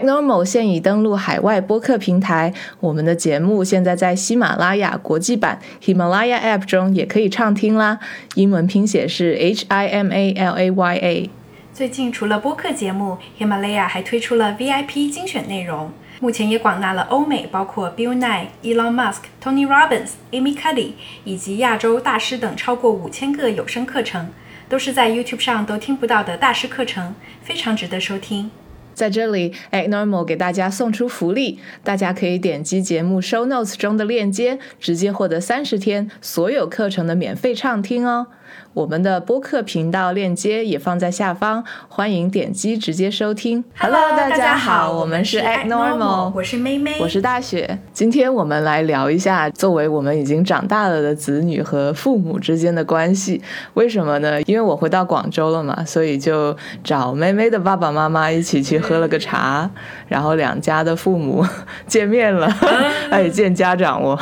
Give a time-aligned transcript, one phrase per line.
[0.00, 7.98] Normal 现已登陆海外播客平台，我们的节目现在在喜马拉雅国际版 Himalaya App 中也可以畅听啦。
[8.34, 11.30] 英文拼写是 H I M A L A Y A。
[11.72, 24.30] 最近除了播客节目，Himalaya 还推出了 VIP 精选内容，目前也广纳了欧美，包括 Bill Nye、Elon Musk、Tony Robbins、Amy Cuddy 以及亚洲大师等超过五千个有声课程，
[24.68, 28.50] 都是在 YouTube 上都听不到的大师课程，非常值得收听。
[28.98, 38.26] 在这里，Normal 给大家送出福利，大家可以点击节目 Show Notes 中的链接，直接获得三十天所有课程的免费畅听哦。
[38.74, 43.64] 我们的播客频道链接也放在下方，欢迎点击直接收听。
[43.78, 47.78] Hello，大家好，我们是 Act Normal，我是妹妹，我是大雪。
[47.92, 53.42] 今天我们来聊一下，作为我们已经长大了的子女和父母之间的关系。
[53.74, 54.40] 为什么呢？
[54.42, 59.68] 因为我回到广州了嘛，所以就找妹妹的爸爸妈妈一起去喝了个茶，
[60.06, 61.44] 然后两家的父母
[61.86, 62.46] 见面了，
[63.10, 64.18] 哎，见家长我。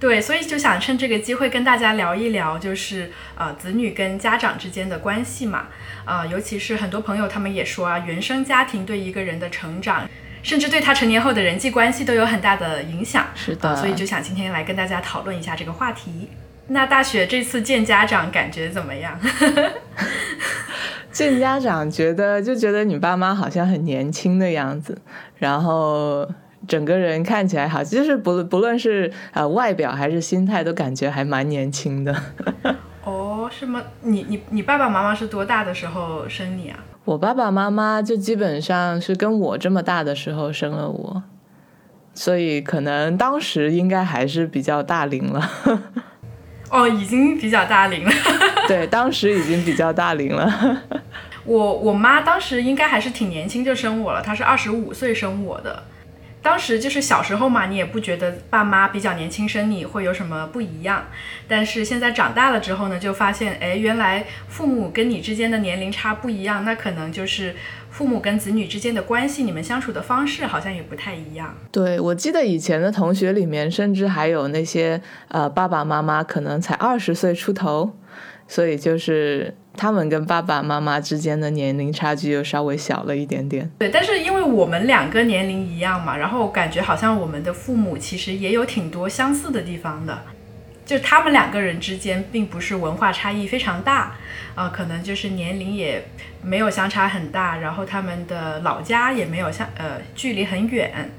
[0.00, 5.66] 对，所以就想趁这个机会跟大家聊一聊，就是呃子女跟家长之间的关系嘛，
[6.04, 10.08] 啊，尤其是很多朋友他们也说啊，原生家庭对一个人的成长，
[10.40, 13.26] 甚至对他成年后的人际关系都有很大的影响。
[13.34, 16.30] 是的，所以就想今天来跟大家讨论一下这个话题。
[16.68, 19.18] 那大雪这次见家长感觉怎么样？
[21.10, 24.96] 见家长觉得就觉得你爸妈好像很年轻的样子，
[25.38, 26.30] 然后。
[26.68, 32.14] 整个人看起来好，就是不不论是呃外表还是心态，都感觉还蛮年轻的。
[33.02, 33.82] 哦，是吗？
[34.02, 36.78] 你你你爸爸妈妈是多大的时候生你啊？
[37.06, 41.22] 我爸爸妈妈就基本上是跟我这么大的时候生了我，
[42.12, 45.50] 所以可能当时应该还是比较大龄了。
[46.70, 48.12] 哦，已经比较大龄了。
[48.68, 50.82] 对，当时已经比较大龄了。
[51.46, 55.82] 我我妈当时应该还是挺年轻就生我了，她是二十五岁生我的。
[56.40, 61.04] 当时就是小时候嘛，你也不觉得爸妈比较年轻生你会有什么不一样。
[61.46, 67.54] 但是现在长大了之后呢，就发现，哎，原来父母跟你之间的年龄差不一样，那可能就是
[67.90, 71.54] 父母跟子女之间的关系，你们相处的方式好像也不太一样。
[71.72, 77.92] 对，我记得以前的同学里面，甚至还有那些呃爸爸妈妈可能才二十岁出头，
[78.46, 79.54] 所以就是。
[79.78, 83.70] 他们跟爸爸妈妈之间的年龄差距又稍微小了一点点。
[83.78, 90.18] 对，但是因为我们两个年龄一样嘛，然后感觉好像我们的父母其实也有挺多相似的地方的，
[90.84, 94.16] 就他们两个人之间并不是文化差异非常大，
[94.56, 96.04] 啊，可能就是年龄也
[96.42, 101.10] 没有相差很大，然后他们的老家也没有相呃距离很远，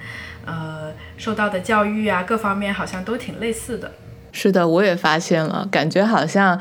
[0.46, 3.94] 呃，受到的教育啊各方面好像都挺类似的。
[4.34, 6.60] 是的，我也发现了，感觉好像。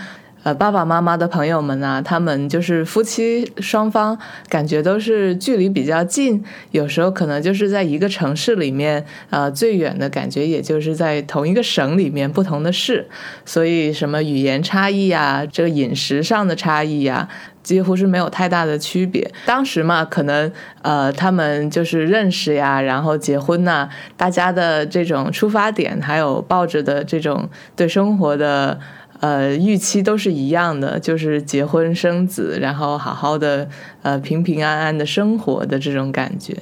[0.48, 13.06] 呃，爸爸妈妈的朋友们啊，他们就是夫妻双方，感觉都是距离比较近，有时候可能就是在一个城市里面，呃，最远的感觉也就是在同一个省里面不同的市，
[13.44, 17.28] 所以什么语言差异啊，这个饮食上的差异呀，
[17.62, 19.30] 几乎是没有太大的区别。
[19.44, 20.50] 当时嘛，可能
[20.80, 28.80] 呃，他们就是认识呀，然后结婚呐，大家的这种出发点，还有抱着的这种对生活的。
[29.20, 33.68] 呃，预期都是一样的，就是结婚生子，然后好好的
[34.02, 36.54] 呃平平安安的生活的这种感觉，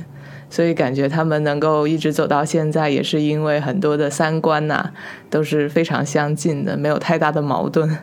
[0.49, 4.91] 所以感觉他们能够一直走到现在，也是因为很多的三观呐
[5.29, 7.99] 都是非常相近的，没有太大的矛盾。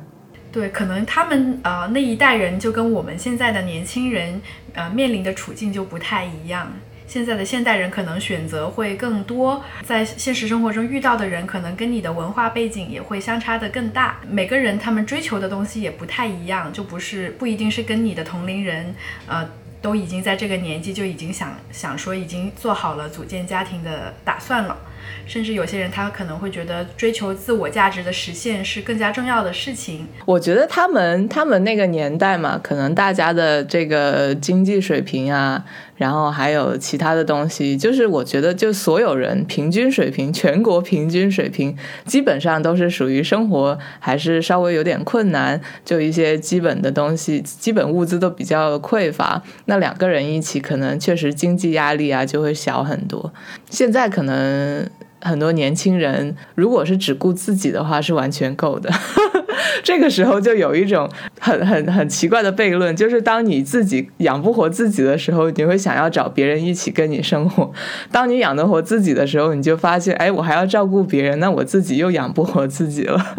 [0.52, 4.40] 对，可能他们呃那一代人就跟我们现在的年轻人
[4.74, 6.72] 呃面临的处境就不太一样。
[7.08, 14.20] 现在的现代人可能选择会更多，在现实生活中遇到的人可能跟你的文化背景也会相差的更大。
[14.28, 18.96] 每个人他们追求的东西也不太一样，就不是不一定是跟你的同龄人，
[19.28, 19.48] 呃，
[19.82, 24.78] 都已经在这个年纪就已经想想说已经做好了组建家庭的打算了。
[25.26, 30.08] 甚至有些人他可能会觉得追求自我价值的实现是更加重要的事情。
[30.26, 35.64] 我觉得他们他们那个年代嘛，可能大家的这个经济水平啊，
[35.96, 41.76] 然后还有其他的东西，就是我觉得就所有人平均水平，全国平均水平
[42.06, 49.42] 基本上都是属于生活还是稍微有点困难，就一些基本的东西，基本物资都比较匮乏。
[49.66, 53.32] 那两个人一起，可能确实经济压力啊就会小很多。
[53.70, 54.90] 现在可能。
[55.24, 58.92] 很多年轻人，如果是只顾自己的话，是完全够的。
[59.84, 61.10] 这个时候就有一种
[61.40, 67.72] 很很很奇怪的悖论，就是当你自己养不活自己的时候，你会想要找别人一起跟你生活；
[68.12, 73.36] 当你养得活自己的时候，你就发现，哎，我还要照顾别人，那我自己又养不活自己了。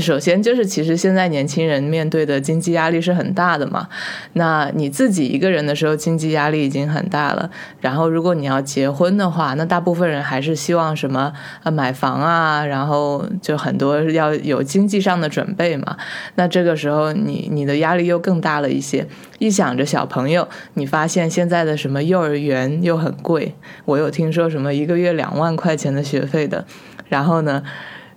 [0.00, 3.88] 首先就是其实现在年轻人面对的经济压力是很大的嘛。
[4.32, 7.48] 那你自己一个人的时候，经济压力已经很大了。
[7.80, 11.32] 然后如果你要结婚的话，那大部分人还是希望什么
[11.62, 15.96] 呃买房啊，然后就很多要有经济上的准备嘛。
[16.34, 19.06] 那这个时候你你的压力又更大了一些。
[19.38, 23.54] 一想着小朋友，你发现现在的什么幼儿园又很贵，
[23.84, 26.64] 我有听说什么一个月两万块钱的学费的。
[27.08, 27.62] 然后呢？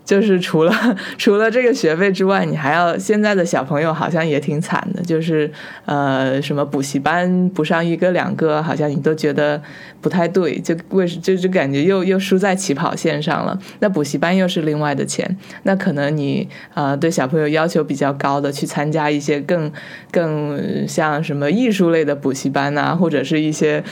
[0.07, 0.73] 就是除了
[1.19, 5.51] 除了这个学费之外，你还要现在的小朋友好像也挺惨的，就是
[5.85, 9.61] 呃什么补习班不上一个两个，好像你都觉得
[9.99, 13.59] 不太对，就为就就感觉又又输在起跑线上了。
[13.79, 19.69] 那补习班又是另外的钱，那可能你呃对小朋友要求比较高的，去参加一些更
[20.09, 23.83] 更像什么艺术类的补习班呐，或者是一些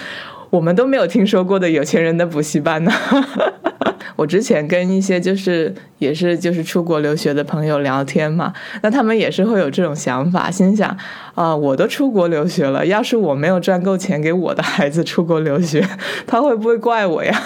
[0.55, 2.91] 我们都没有听说过的有钱人的补习班呢。
[4.15, 10.97] 我之前跟一些就是也是就是出国留学的朋友聊天嘛，那他们也是会有这种想法，心想
[11.35, 15.85] 啊，我都出国留学了，要是我没有赚够钱给我的孩子出国留学，
[16.25, 17.37] 他会不会怪我呀？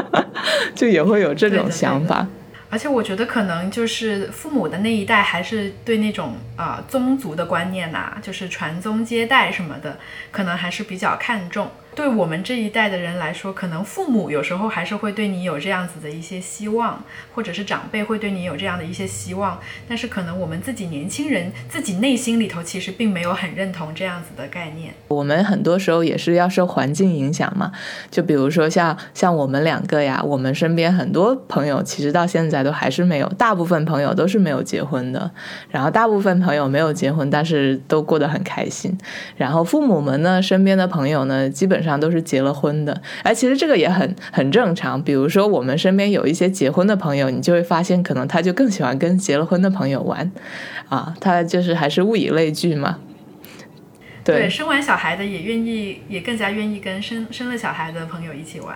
[0.76, 2.26] 就也会有这种想法。
[2.68, 9.96] 而且我觉得可能就是父母的那一代还是对那种啊宗族的观念呐，就是传宗接代什么的，
[10.30, 11.70] 可能还是比较看重。
[11.94, 17.02] 对我们这一代的人来说，可能父母有时候还是会对你有这样子的一些希望，
[17.34, 19.58] 或者是长辈会对你有这样的一些希望。
[19.88, 24.92] 但是可能我们自己年轻人自己内心里头其实并没有很认同这样子的概念。
[25.08, 27.70] 我们很多时候也是要受环境影响嘛，
[28.10, 35.30] 就比如说像像我们两个呀，我们身边很多朋友其实到现在都还是没有，大部分朋友都是没有结婚的。
[35.70, 38.96] 然后大部分朋友没有结婚，但是都过得很开心。
[39.36, 45.00] 然后父母们呢，身边的朋友呢，基本上都是结了婚的，哎，其实这个也很很正常。
[45.02, 50.32] 比如说，我们身边有一些结婚的朋友，你就会发现，可能他就更喜欢跟结了婚的朋友玩，
[50.88, 52.98] 啊，他就是还是物以类聚嘛。
[54.24, 58.74] 对，生完小孩的也愿意，也更加愿意跟生生了小孩的朋友一起玩。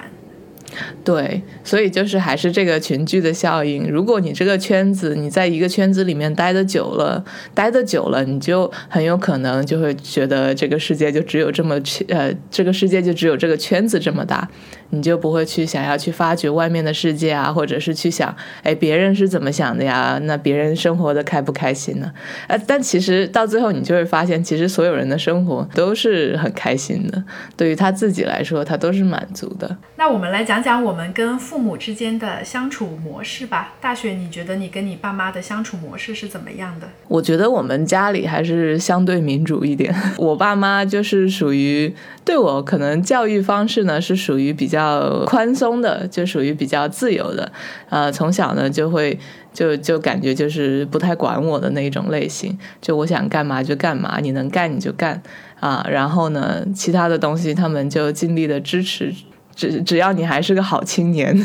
[1.04, 3.90] 对，所以就是还是这个群聚的效应。
[3.90, 7.24] 如果你这个圈子，你在一个圈子里面待的久了，
[7.54, 14.48] 待的久了，你就很有可能就会觉得这个世界就只有这么圈，呃，这个世界就只有这个圈子这么大。
[14.90, 20.18] 你就不会去想要去发掘外面的世界啊，或者是去想，哎，别人是怎么想的呀？
[20.22, 22.10] 那别人生活的开不开心呢？
[22.46, 27.22] 呃，但其实到最后，你就会发现，其实所有人的生活都是很开心的。
[27.54, 29.76] 对于他自己来说，他都是满足的。
[29.96, 33.74] 那我们来讲讲讲我们跟父母之间的相处模式吧。
[33.80, 36.88] 大雪，你觉得你跟你爸妈的相处模式是怎么样的？
[37.06, 39.94] 我觉得我们家里还是相对民主一点。
[40.18, 41.94] 我爸妈就是属于
[42.24, 45.24] 对我可能教育方式呢，是属于比较。
[45.26, 47.52] 宽松的，就属于比较自由的，
[47.90, 49.18] 呃，从小呢就会
[49.52, 55.22] 就就感觉就是不太管我的那一种类型，就我想干嘛就干嘛，你能干你就干
[55.60, 59.12] 啊，然后呢，其他的东西他们就尽力的支持，
[59.58, 61.36] 只只要你还是个好青年，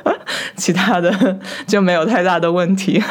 [0.56, 3.02] 其他的 就没有太大的问题，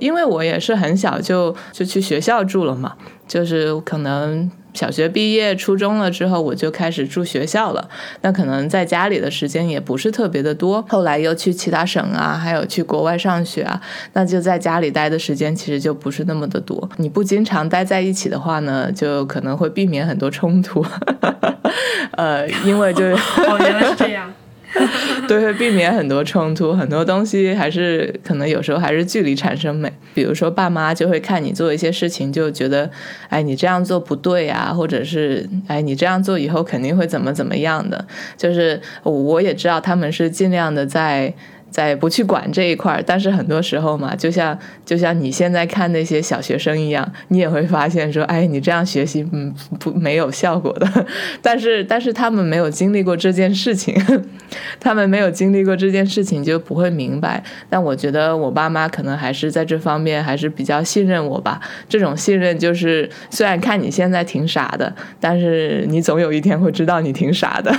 [0.00, 2.94] 因为我也是很小就就去学校住了嘛，
[3.28, 4.50] 就是可能。
[4.74, 7.88] 小学毕业、初中了之后，我就开始住学校了。
[8.22, 10.84] 那可能在家里的时间也不是特别的多。
[10.88, 13.80] 后来又去其他省啊，还有去国外上学啊，
[14.14, 16.88] 那就在家里待的时间其实就不是那么的多。
[16.96, 20.84] 你不经常待在一起的话呢，就可能会避免很多冲突。
[22.12, 24.32] 呃，因为就哦，原来是这样。
[25.28, 29.92] 对，会避免很多冲突，很多东西还是可能有时候还是距离产生美。
[30.14, 32.90] 比如说，爸妈就会看你做一些事情，就觉得，
[33.28, 38.04] 哎，你这样做不对啊，或者是，哎，你这样做以后肯定会怎么怎么样的。
[38.36, 41.32] 就是我也知道他们是尽量的在。
[41.72, 51.06] 在不去管这一块儿，但是很多时候嘛，就像就像你现在看那些小学生一样，你也会发现说，哎，你这样学习，嗯，不没有效果的。
[51.40, 53.94] 但是但是他们没有经历过这件事情，
[54.78, 57.42] 他们没有经历过这件事情就不会明白。
[57.70, 61.58] 但我觉得我爸妈可能还是在这方面还是比较信任我吧。
[61.88, 67.74] 这种信任就是，虽然看你现在挺傻的，但是你总有一天会知道你挺傻的。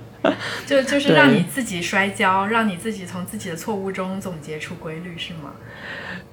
[0.66, 5.52] 就就是让你自己摔跤，让你自己从自己的错误中总结出规律，是吗？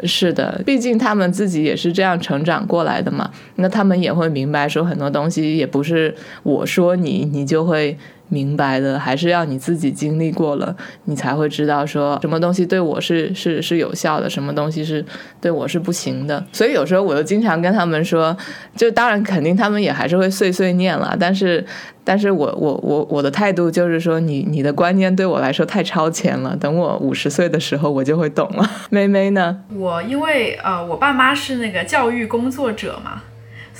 [0.03, 3.29] 是的，毕竟他们自己也是这样成长过来的嘛。
[3.55, 7.97] 那他们也会明白，说很多东西也不是我说你，你就会
[8.31, 10.73] 明白的，还是要你自己经历过了，
[11.03, 15.05] 你才会知道说什么东西对我是是是有效的，什么东西是
[15.41, 16.41] 对我是不行的。
[16.53, 18.35] 所以有时候我就经常跟他们说，
[18.73, 21.63] 就当然肯定他们也还是会碎碎念了，但是
[22.05, 28.71] 但是我我我我的态度就是说，你你的观念对我来说太超前了，等我五十岁的时候我就会懂了。
[28.89, 29.59] 妹妹呢？
[29.75, 33.23] 我因为呃，我爸妈是那个教育工作者嘛。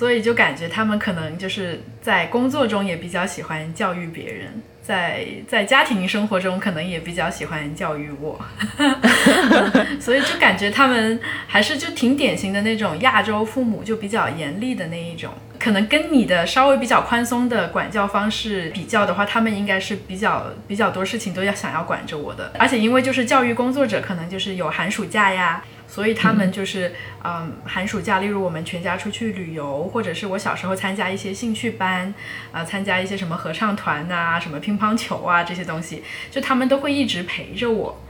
[0.01, 4.47] 所以就感觉他们可能就是在工作中也比较喜欢教育别人，
[4.81, 8.43] 在在家庭生活中可能也比较喜欢教育我，
[10.01, 15.31] 所以就感觉他们还是就挺典型的那种亚洲父母，就比较严厉的那一种。
[15.59, 22.51] 可能跟你的稍微比较宽松的管教方式比较的话，他们应该是比较比较多事情都要想要管着我的。
[22.57, 25.63] 而且因为就是教育工作者，可能就是有寒暑假呀。
[25.91, 32.13] 所以他们就是，嗯，寒暑假，例如我们全家出去旅游，或者是我小时候参加一些兴趣班，
[32.53, 38.01] 啊，参加一些什么合唱团呐，什么乒乓球啊这些东西，就他们都会一直陪着我，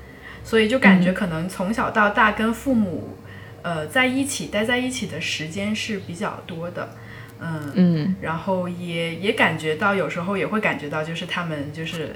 [0.44, 3.18] 所以就感觉可能从小到大跟父母，
[3.64, 6.96] 呃，在一起待在一起的时间是比较多的，
[7.40, 12.16] 嗯嗯，然后也也感觉到有时候也会感觉到，就是他们就是，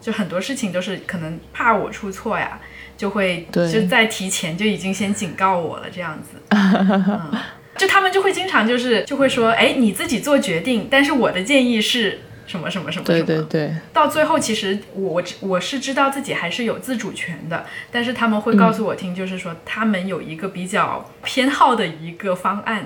[0.00, 2.58] 就很多事情都是可能怕我出错呀。
[2.96, 7.30] 就会就在提前就已经先警告我了，这样子，嗯，
[7.76, 13.26] 就他们就会经常就是就会说，哎，你自己做决定，但是我的建议是什么什么什么什么。
[13.26, 13.74] 对对对。
[13.92, 22.84] 到最后，其实我我是知道自己还是有自主权的，但是他们会告诉我听，就是说他们有一个比较偏好的一个方案。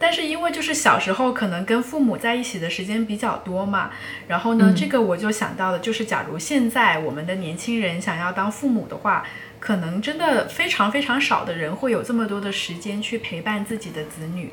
[0.00, 3.90] 但是因为就是小时候可能跟父母在一起的时间比较多嘛，
[4.28, 9.24] 然后呢，这个我就想到了，就是假如现在我们的年轻人想要当父母的话，
[9.58, 14.52] 可能真的非常非常少的人会有这么多的时间去陪伴自己的子女。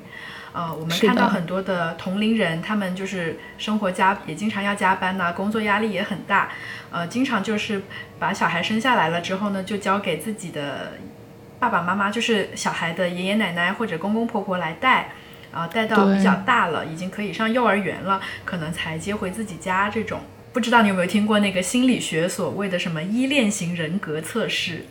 [0.52, 6.50] 呃，我们看到很多的同龄人，他们就是生活加也经常要加班呐，工作压力也很大，
[6.90, 7.84] 呃，经常就是
[8.18, 10.94] 把小孩生下来了之后呢，就交给自己的
[11.60, 15.12] 爸爸妈妈，就是小孩的爷爷奶奶或者公公婆婆来带。
[15.56, 19.90] 啊，带到比较大了，已经可以上幼儿园了，可能才接回自己家。
[19.90, 20.20] 这种
[20.52, 24.86] 不知道你有没有听过那个心理学所谓的什么依恋型人格测试？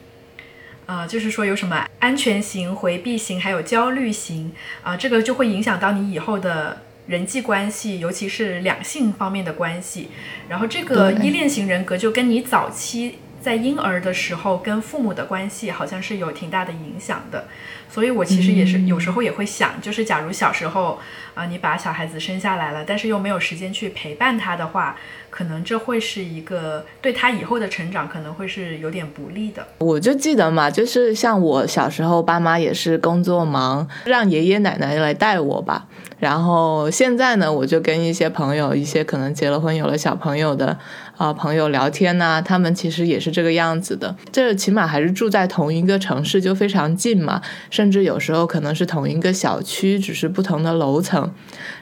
[0.87, 4.53] 啊，就是说有什么安全型、回避型，还有焦虑型
[4.83, 10.09] 啊，这个就会影响到你以后的人际关系，尤其是两性方面的关系。
[10.49, 17.47] 然后这个依恋型人格就跟你早期在婴儿的时候跟父母的关系好像是有挺大的影响的。
[17.89, 21.01] 所以，我其实也是有时候也会想，就是假如小时候
[21.35, 24.97] 啊，你把小孩子生下来了，但是又没有时间去陪伴他的话，
[25.35, 29.67] 可能这会是一个对他以后的成长可能会是有点不利的。
[29.79, 35.89] 我就记得嘛，就是像我小时候，爸妈也是工作忙，让爷爷奶奶来带我吧。
[36.21, 40.79] 然后现在呢，我就跟一些朋友，一些可能结了婚、有了小朋友的。
[41.17, 44.17] 啊，朋友聊天呐，他们其实也是这个样子的。
[44.33, 47.41] 这起码还是住在同一个城市，就非常近嘛。
[47.71, 51.33] 甚至有时候可能是同一个小区，只是不同的楼层。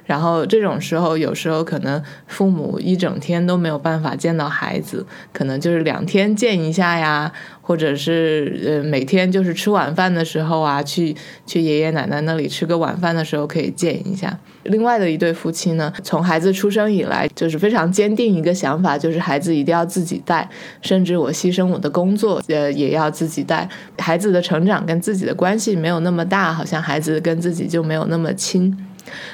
[0.05, 11.15] 然后这种时候，有时候可能父母一整天都没有办法见到孩子，可能就是两天见一下呀，或者是呃每天就是吃晚饭的时候啊，去
[11.47, 14.39] 去爷爷奶奶那里吃个晚饭的时候可以见一下。
[14.65, 20.49] 另外的一对夫妻呢，从孩子出生以来就是非常坚定一个想法，就是孩子一定要自己带，
[20.81, 23.69] 甚至我牺牲我的工作，呃也要自己带。
[23.99, 28.77] 孩子的成长跟自己的关系没有那么大，好像孩子跟自己就没有那么亲。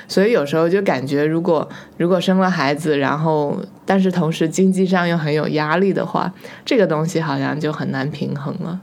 [0.07, 6.33] 所以有时候就感觉，如果如果生了孩子，然后但是同时经济上又很有压力的话，
[6.65, 8.81] 这个东西好像就很难平衡了。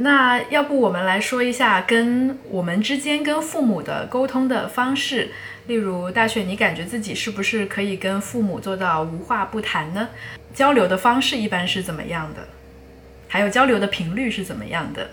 [0.00, 5.30] 那要不我们来说一下跟我们之间跟父母的沟通的方式，
[5.66, 10.08] 例如大雪，你感觉自己是不是可以跟父母做到无话不谈呢？
[10.54, 12.42] 交流的方式一般是怎么样的？
[13.26, 15.08] 还有交流的频率是怎么样的？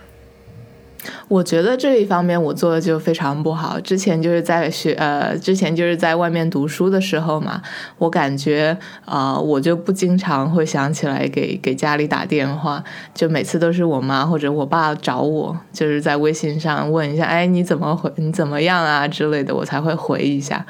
[1.28, 3.80] 我觉得这一方面我做的就非常不好。
[3.80, 7.62] 之前就是在学，呃，之前就是在外面读书的时候嘛，
[7.98, 12.84] 我感觉啊，我就不经常会想起来给给家里打电话，
[13.14, 20.66] 就每次都是我妈或者我爸找我，就是在微信上问一下，哎，你怎么回，你怎么样啊之类的，我才会回一下。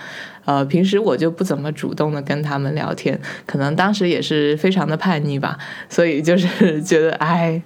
[0.46, 5.58] 呃，平时我就不怎么主动的跟他们聊天，可能当时也是非常的叛逆吧，
[5.89, 7.62] 所以就是觉得，哎。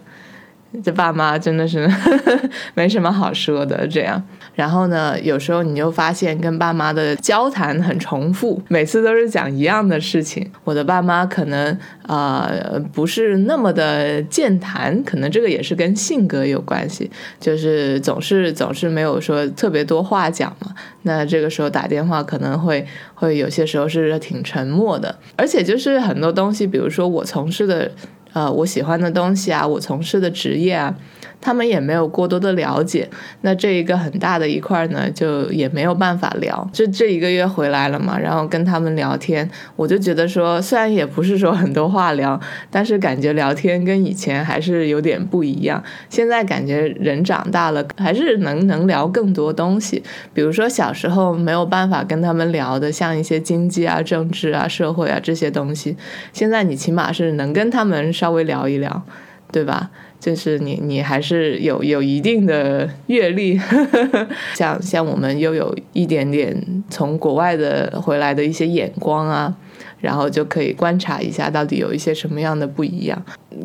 [0.83, 1.89] 这爸妈真的是
[2.75, 3.88] 没什么好说的。
[3.88, 4.21] 这样，
[4.53, 10.49] 然后呢，有时候你就发现跟爸妈的交谈很重复，每次都是讲一样的事情。
[10.63, 12.51] 我的爸妈可能啊
[12.93, 17.09] 不是那么的健谈，可能这个也是跟性格有关系，
[17.39, 20.73] 就是总是总是没有说特别多话讲嘛。
[21.03, 22.85] 那这个时候打电话可能会
[23.15, 27.89] 会有些时候是挺沉默的，而且就是很多东西，比如说我从事的
[28.33, 30.95] 呃我喜欢的东西啊，我从事的职业啊。
[31.41, 33.10] 他们也没有过多的了解，
[33.41, 36.69] 那这一个很大的一块呢，就也没有办法聊。
[36.74, 45.81] 这这一个月回来了嘛，然后跟他们聊天，我就觉得说，虽然也不是说很多话聊，但是感觉聊天跟以前还是有点不一样。
[46.10, 50.03] 现在感觉人长大了，还是能能聊更多东西。
[50.34, 55.96] 比如说小时候没有办法跟他们聊的，像一些经济啊、政治啊、社会啊这些东西，
[56.34, 59.03] 现在你起码是能跟他们稍微聊一聊，
[59.51, 59.89] 对吧？
[60.19, 63.59] 就是你，你还是有有一定的阅历，
[64.53, 69.55] 像像我们又有一点点从国外的回来的一些眼光啊，
[70.01, 73.23] 然后就可以观察一下到底有一些什么样的不一样。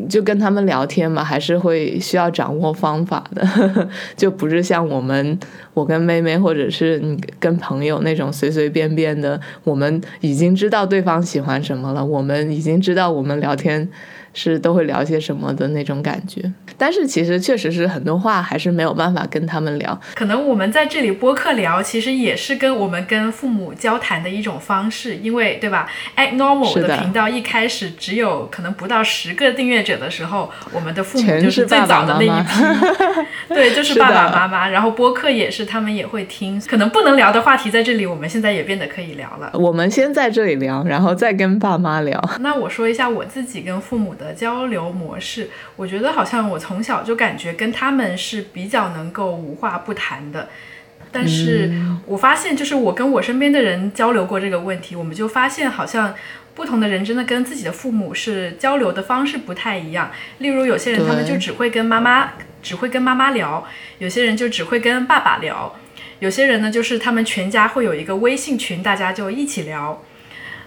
[0.09, 3.47] 就跟他们聊天嘛，还是会需要掌握方法的，
[4.17, 5.38] 就不是像我们
[5.75, 13.88] 我跟妹妹或者是你跟朋友那种随随便便的，我们已经知道对方喜欢什么了，我们已经知道我们聊天。
[14.37, 16.43] 是都会聊些什么的那种感觉，
[16.76, 19.97] 但是其实确实是很多话还是没有办法跟他们聊。
[20.17, 34.69] 可能我们在这里播客聊，其实也是跟我们跟父母交谈的一种方式，因为对吧？Act Normal 的频道一开始只有可能不到十个订阅者的时候，我们的父母就是最早的那一批， 对，就是爸爸妈妈。
[34.69, 39.50] 然后播客也是他们也会听，可能不能聊的话题在这里，我们现在也变得可以聊了。
[39.54, 42.21] 我们先在这里聊，然后再跟爸妈聊。
[42.40, 44.25] 那我说一下我自己跟父母的。
[44.25, 50.49] 的交流模式，我觉得好像我从小就感觉跟他们是比较能够无话不谈的，
[51.12, 51.71] 但是
[52.07, 56.14] 我发现就是我跟我身边的人交流过这个问题，我们就发现好像
[56.54, 60.11] 不同的人真的跟自己的父母是交流的方式不太一样。
[60.38, 62.32] 例如有些人他们就只会跟妈妈
[62.62, 63.66] 只会跟妈妈聊，
[63.99, 65.75] 有些人就只会跟爸爸聊，
[66.20, 70.02] 有些人呢就是他们全家会有一个微信群，大家就一起聊。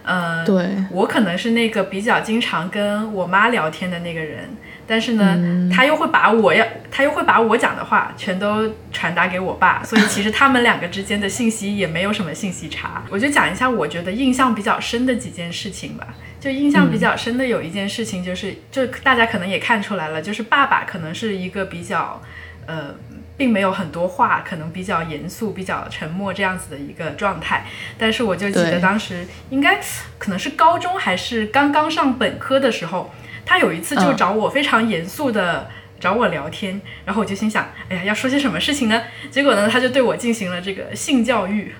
[0.10, 4.50] 嗯，对我可能是那个比较经常跟我妈聊天的那个人，
[4.88, 13.03] 但是呢，他又会把我要，他又会把我讲的话全都传达给我爸， 所以其实他们两个之间的信息也没有什么信息差。
[13.10, 16.08] 我就讲一下我觉得印象比较深的几件事情吧。
[16.39, 22.22] 就印象比较深的有一件事情，就是就大家可能也看出来了，就是爸爸可能是一个比较，
[22.65, 22.96] 呃。
[23.38, 27.67] 并没有很多话，可能比较严肃、比较沉默这样子的一个状态。
[27.96, 29.79] 但是我就记得当时应该
[30.17, 33.13] 可能是高中还是刚刚上本科的时候，
[33.48, 35.70] 他有一次就找我非常严肃的
[36.01, 39.01] 找我聊天，然后我就心想，哎呀，要说些什么事情呢？
[39.31, 41.74] 结果呢，他就对我进行了这个性教育。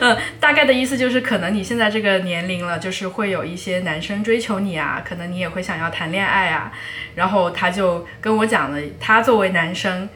[0.00, 6.72] 嗯， 大概的意思就是，可能你现在这个年龄了，就是会有一些男生追求你啊，可能你也会想要谈恋爱啊。
[7.16, 10.08] 然后他就跟我讲了，他作为男生，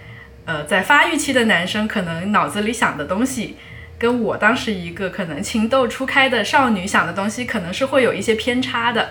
[0.47, 3.57] 呃，在发育期的男生，可能脑子里想的东西，
[3.99, 9.11] 跟我当时一个可能情窦初开的少女想的东西，可能是会有一些偏差的。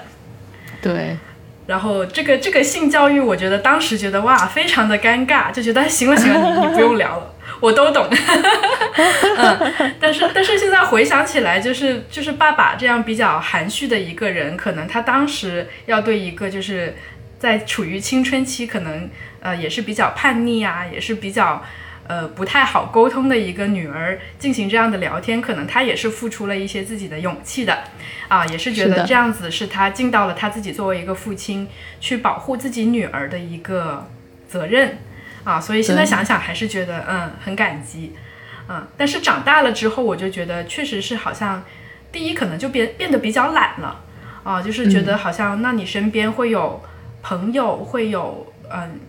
[0.93, 1.17] 对。
[1.65, 7.34] 然后这个这个性教育，我觉得当时觉得哇，非常的尴尬，就觉得行了行了，你你不用聊了。
[7.60, 8.08] 我都懂，
[9.38, 16.95] 嗯，但是但是现在回想起来，就是就是爸爸这样比较含蓄的一个人，可能他当时要对一个就是
[17.39, 21.63] 在处于青春期，可能呃也是比较叛逆啊，也是比较
[22.08, 27.84] 呃不太好沟通的一个女儿进行这样的聊天，可能她也是付出了一些自己的勇气的，
[28.28, 31.68] 啊，也是觉得这样子是她尽到了他自己作为一个父亲
[32.00, 34.08] 去保护自己女儿的一个
[34.48, 34.98] 责任。
[35.44, 38.13] 啊，所以现在想想还是觉得嗯很感激，
[38.68, 41.63] 嗯，但是长大了之后，我就觉得确实是好像，
[42.12, 44.02] 第一可能就变变得比较懒了，
[44.44, 46.82] 啊，就是觉得好像那你身边会有
[47.22, 49.00] 朋友，会有嗯。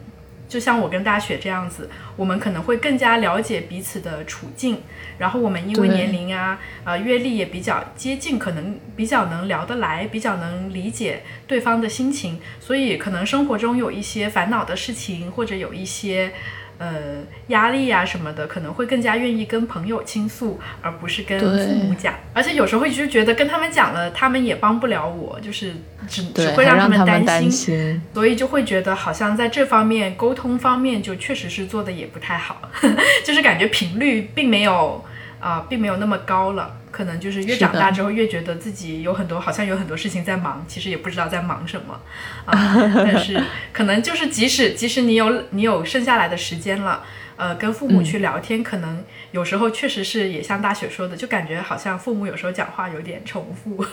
[0.48, 4.80] 就像我跟大雪这样子，我们可能会更加了解彼此的处境，
[5.18, 16.32] 然后我们因为年龄啊、呃阅历也比较接近，可能比较能聊得来，比较能理解对方的心情，所以可能生活中有一些烦恼的事情，或者有一些。
[16.78, 22.14] 呃，压力呀什么的，可能会更加愿意跟朋友倾诉，而不是跟父母讲。
[22.34, 25.72] 而且有时候会就觉得跟他们讲了，他们也帮不了我，就是
[26.06, 32.60] 只只会让他们担心，所以就会觉得好像在这方面沟通方面就确实是做的也不太好，
[33.24, 35.02] 就是感觉频率并没有
[35.46, 36.76] 啊，并没有那么高了。
[36.90, 42.00] 可能就是越长大之后越觉得自己有很多好像有很多事情在忙，其实也不知道在忙什么
[42.46, 42.74] 啊。
[42.96, 43.40] 但是
[43.72, 47.04] 可能就是即使即使你有你有剩下来的时间了，
[47.36, 53.84] 呃，跟父母去聊天，可能有时候确实是也像大雪说的，就感觉好像父母有时候讲话有点重复，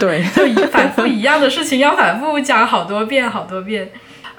[0.00, 0.22] 对，
[0.54, 3.90] 就反复一样的事情要反复讲好多遍好多遍。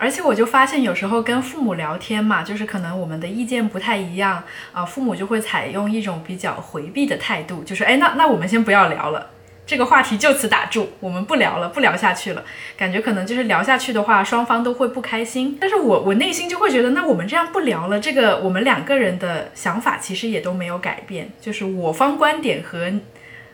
[0.04, 9.30] 而且我就发现有时候跟父母聊天嘛，就是可能我们的意见不太一样啊，父母就会采用一种比较回避的态度，就是哎，那那我们先不要聊了。
[9.66, 12.44] 这个话题就此打住，我们不聊了，不聊下去了。
[12.76, 15.58] 感觉可能就是聊下去的话，双方都会不开心。
[15.58, 22.92] 但是我我内心就会觉得，那我们这样不聊了，这个我们两个人的想法其实也都没有改变，就是我方观点和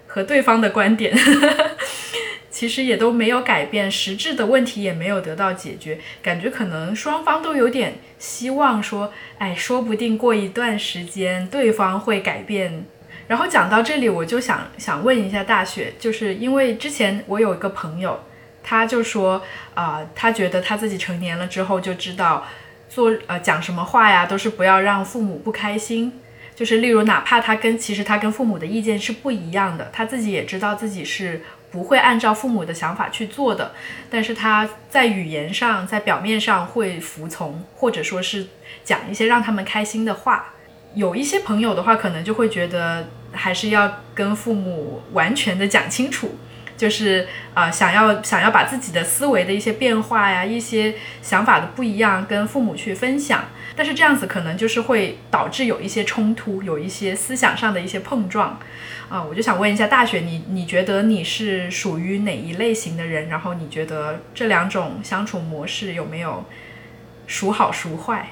[0.09, 1.15] 和对方的观点，
[2.49, 5.99] 其实也都没有改变，实质的问题也没有得到解决。
[6.23, 12.85] 感觉可能双方都有点希望说，哎，说不定过一段时间对方会改变。
[13.27, 18.19] 然后讲到这里，我就想想问一下大雪，就是因为之前我有一个朋友，
[18.63, 19.43] 他就说，
[19.75, 22.47] 啊，他觉得他自己成年了之后就知道，
[22.89, 26.19] 做呃讲什么话呀，都是不要让父母不开心。
[26.59, 31.41] 就是例如，哪怕他跟其实他跟父母的意见是不一样的，他自己也知道自己是
[31.71, 33.71] 不会按照父母的想法去做的，
[34.09, 38.47] 但是他在语言上，在表面上会服从，或者说是
[38.83, 40.53] 讲一些让他们开心的话。
[40.95, 43.07] 有一些朋友的话，可能就会觉得。
[43.31, 46.35] 还是要跟父母完全的讲清楚，
[46.75, 53.45] 就是啊，想要想要把自己的思维的一些变化呀，一些想法的不一样跟父母去分享，
[53.79, 58.59] 但是这样子可能就是会导致有一些冲突，有一些思想上的一些碰撞，
[59.07, 63.29] 啊，我就想问一下大雪，你你觉得你是属于哪一类型的人？
[63.29, 66.43] 然后你觉得这两种相处模式有没有
[67.25, 68.31] 孰好孰坏？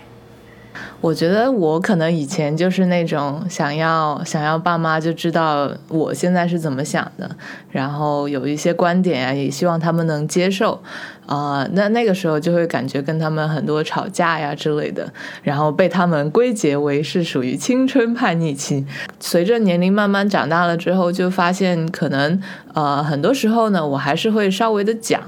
[1.00, 7.30] 我觉得我可能以前就是那种想要想要爸妈就知道我现在是怎么想的，
[7.70, 10.82] 然后有一些观点啊，也希望他们能接受，
[11.28, 15.08] 啊，那那个时候就会感觉跟他们很多吵架呀之类的，
[15.44, 18.86] 然后被他们归结为是属于青春叛逆期。
[19.20, 22.42] 随着年龄慢慢长大了之后，就发现可能
[22.74, 25.22] 呃很多时候呢，我还是会稍微的讲，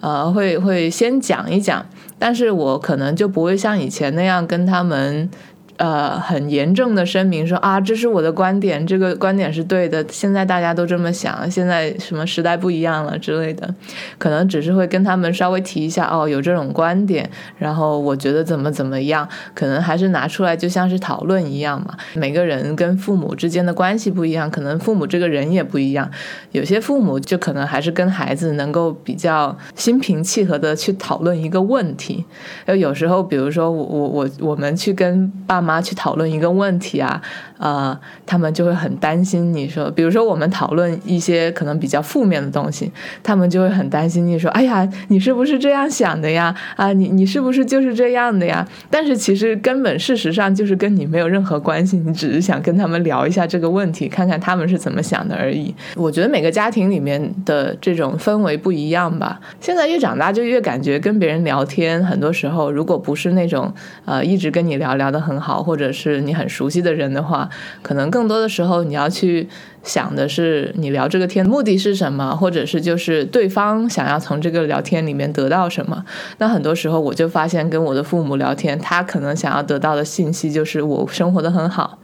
[0.00, 1.86] 呃，会会先讲一讲。
[2.18, 5.30] 但是我可能就不会像以前那样跟他们。
[5.78, 10.02] 呃，很严正的声明说啊，这是我的观点，这个观点是对的。
[10.08, 13.74] 现在大家都这么想，现在什么时代不一样了之类的，
[14.16, 21.94] 可能只是会跟他们稍微提一下哦，有这种观点，然后我觉得怎么怎么样，可能还是拿出来就像是讨论一样嘛。
[22.14, 26.10] 每个人跟父母之间的关系不一样，可能父母这个人也不一样。
[26.52, 32.24] 有些父母就可能还是跟孩子能够比较心平气和的去讨论一个问题。
[32.64, 35.65] 有时候，比如说我我我我们去跟爸。
[35.66, 37.20] 妈去讨论一个问题啊，
[37.58, 39.52] 呃，他们就会很担心。
[39.52, 42.90] 你说，比如说我们讨论一些可能比较负面的东西，
[43.22, 44.24] 他们就会很担心。
[44.26, 46.54] 你说，哎呀，你是不是这样想的呀？
[46.76, 48.66] 啊，你你是不是就是这样的呀？
[48.88, 55.74] 但是其实根本事实上就是跟你没有任何关系，你只是想跟他们聊一下这个问题，看看他们是怎么想的而已。
[55.96, 59.40] 我觉得每个家庭里面的这种氛围不一样吧。
[59.60, 63.72] 现在越长大就越感觉跟别人聊天，很多时候如果不是那种
[64.04, 65.55] 呃一直跟你聊聊的很好。
[65.62, 67.48] 或者是你很熟悉的人的话，
[67.82, 69.48] 可能更多的时候你要去
[69.82, 76.04] 想的是你聊这个天目的是什么，或者是就是对方想要从这个聊天里面得到什么。
[76.38, 81.98] 那很多时候我就发现，跟我的父母聊天，他可能想要得到的信息就是我生活的很好，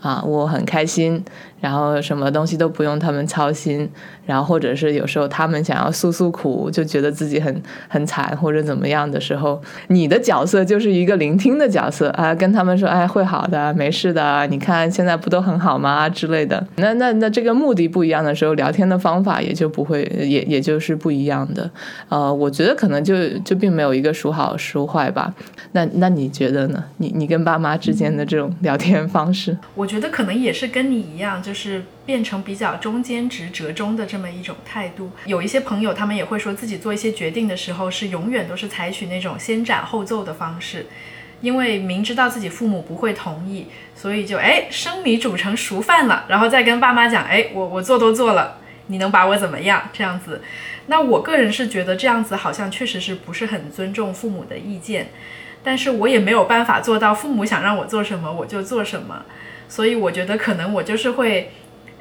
[0.00, 1.24] 啊，我很开心。
[1.60, 3.90] 然后什么东西都不用他们操心，
[4.30, 16.66] 然后或者是有时候他们想要诉诉苦，就觉得自己很很惨或者怎么样的时候，你的角色就是一个聆听的角色啊，跟他们说，哎，会好的，没事的，你看现在不都很好吗之类的。
[16.76, 21.70] 那那那这个目的不一样的时候，聊天的方法也就不会也也就是不一样的。
[22.08, 25.34] 呃，我觉得可能就就并没有一个孰好孰坏吧。
[25.72, 26.82] 那那你觉得呢？
[26.96, 31.50] 你你跟爸妈之间的这种聊天方式，我觉得可能也是跟你一样就。
[31.50, 35.12] 就是变成比较中间值折中的这么一种态度。
[35.26, 40.86] 有一些朋友，他们也会说自己做一些决定的时候，是永远都是采取那种先斩后奏的方式，
[41.40, 49.88] 因为明知道自己父母不会同意，所以就哎生米煮成熟饭了，然后再跟爸妈讲，哎我我做都做了，你能把我怎么样？
[49.92, 50.42] 这样子。
[50.86, 55.10] 那我个人是觉得这样子好像确实是不是很尊重父母的意见，
[55.62, 59.24] 但是我也没有办法做到父母想让我做什么我就做什么。
[59.68, 61.52] 所以我觉得可能我就是会，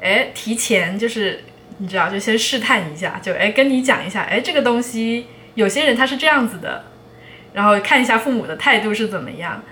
[0.02, 1.44] 哎，提前就是
[1.78, 6.86] 你知道，就先试探一下，就哎跟你讲一下，哎这个东西有些人他是这样子的，
[7.54, 9.64] 然后看一下父母的态度是怎么样，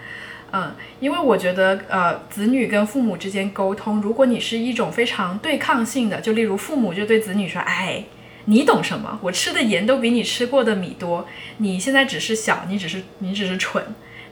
[0.51, 8.03] 嗯，因为我觉得呃子女跟父母之间沟通，如果你是一种非常对抗性的，就例如父母就对子女说，哎
[8.45, 9.19] 你懂什么？
[9.21, 13.83] 我吃的盐都比你吃过的米多，你现在只是小，你只是你只是蠢。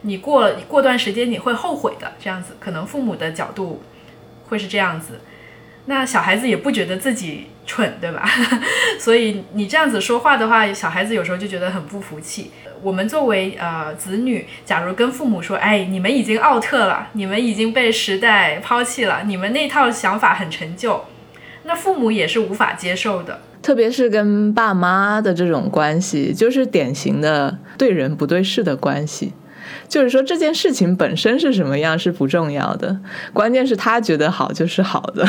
[0.02, 3.82] 你过过段时间你会后悔的，这样子，可能父母的角度
[4.48, 5.20] 会是这样子。
[5.86, 8.28] 那小孩子也不觉得自己蠢，对吧？
[8.98, 12.50] 所以你这样子说话的话，小孩子有时候就觉得很不服气。
[12.82, 21.04] 我们作为呃子女，假如跟父母说，哎，你们已经奥特了，你们已经被时代抛弃了，你们那套想法很陈旧，
[21.64, 23.40] 那父母也是无法接受的。
[23.62, 29.32] 特别是跟爸妈的这种关系，就是典型的对人不对事的关系。
[29.88, 32.98] 就是说这件事情本身是什么样是不重要的，
[33.32, 35.26] 关键是他觉得好就是好的，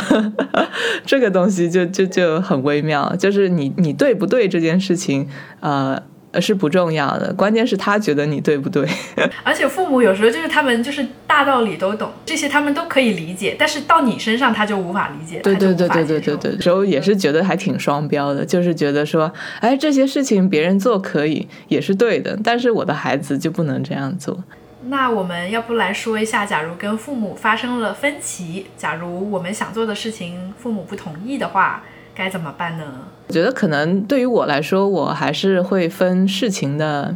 [1.06, 3.16] 这个东西就就就很微妙。
[3.16, 5.28] 就是你你对不对这件事情，
[5.60, 6.02] 呃。
[6.40, 8.88] 是不重要的，关键是他觉得你对不对。
[9.44, 15.40] 而且父母有时候就是他们就是大道理都懂，这些他们都可以理解，但是到你身上他就无法理解。
[15.40, 24.44] 对对对对对对对，时候也是觉得还挺双标的，就是觉得说，哎，这些事情别人做可以也是对的，但是我的孩子就不能这样做。
[24.90, 31.84] 那我们要不来说一下，假如跟父母发生了分歧，假如我们想做的事情父母不同意的话。
[32.18, 32.84] 该怎么办呢？
[33.28, 37.16] 我觉得可能对于我来说，我还是会分事情的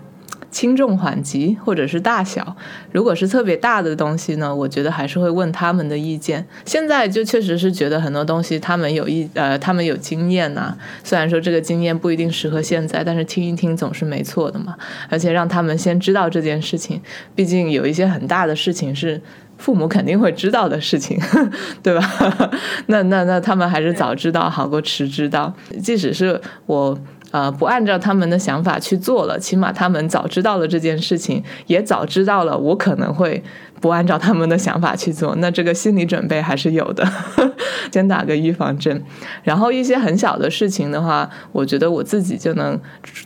[0.52, 2.56] 轻重缓急或者是大小。
[2.92, 6.46] 如果是特别大的东西呢，我觉得还是会问他们的意见。
[6.66, 10.78] 现在就确实是觉得很多东西他们有意呃，他们有经验呐。
[11.04, 14.76] 虽然说这个经验不一定适合现在，但是听一听总是没错的嘛。
[15.10, 17.02] 而且让他们先知道这件事情，
[17.34, 19.20] 毕竟有一些很大的事情是。
[19.62, 21.20] 父母肯定会知道的事情，
[21.84, 22.04] 对吧？
[22.88, 25.54] 那那那他们还是早知道好过迟知道。
[25.84, 26.98] 即使是我
[27.30, 33.44] 呃不按照他们的想法去做了，起码他们早知道了这件事情，也早知道了我可能会
[33.80, 35.36] 不按照他们的想法去做。
[35.36, 37.08] 那这个心理准备还是有的，
[37.94, 39.04] 先打个预防针。
[39.44, 42.80] 然后一些很小的事情的话，我觉得我自己就能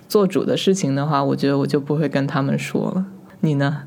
[0.10, 3.06] 做主的事情的话，我觉得我就不会跟他们说了。
[3.40, 3.84] 你呢？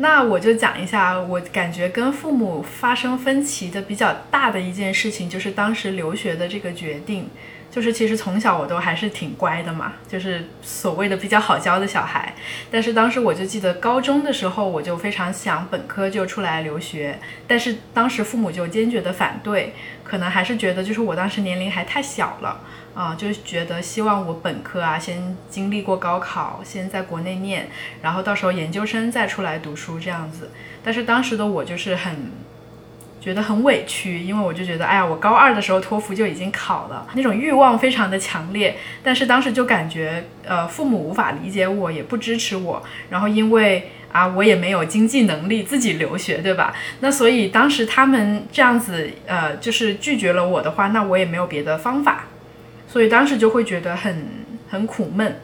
[0.00, 7.28] 那我就讲一下，我感觉跟父母发生分歧的比较大的一件事情，就是当时留学的这个决定。
[7.78, 12.34] 就是其实从小我都还是挺乖的嘛，就是所谓的比较好教的小孩。
[12.72, 22.62] 但是当时我就记得高中的时候，我就非常想本科就出来留学，但是当时父母就坚决的反对，可能还是觉得就是我当时年龄还太小了。
[22.94, 27.68] 啊，就觉得希望我本科啊，先经历过高考，先在国内念，
[28.02, 30.50] 然后到时候研究生再出来读书这样子。
[30.82, 32.32] 但是当时的我就是很
[33.20, 38.76] 觉得很委屈，因为我就觉得，哎呀，我高二的时候托福就已经考了，那种欲望非常的强烈。
[39.02, 42.82] 但是当时就感觉，呃，父母无法理解我，也不支持我。
[43.10, 46.72] 然后因为啊，我也没有经济能力自己留学，对吧？
[47.00, 52.26] 那所以当时他们这样子，呃，就是拒绝了我的话，那我也没有别的方法。
[52.86, 54.26] 所以当时就会觉得很
[54.70, 55.40] 很苦闷。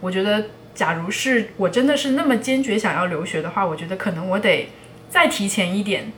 [0.00, 4.70] 我觉得，假如是我真的是那么坚决想要留学的话，我觉得可能我得
[5.10, 6.10] 再提前一点，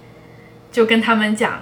[0.73, 1.61] 就跟他们讲。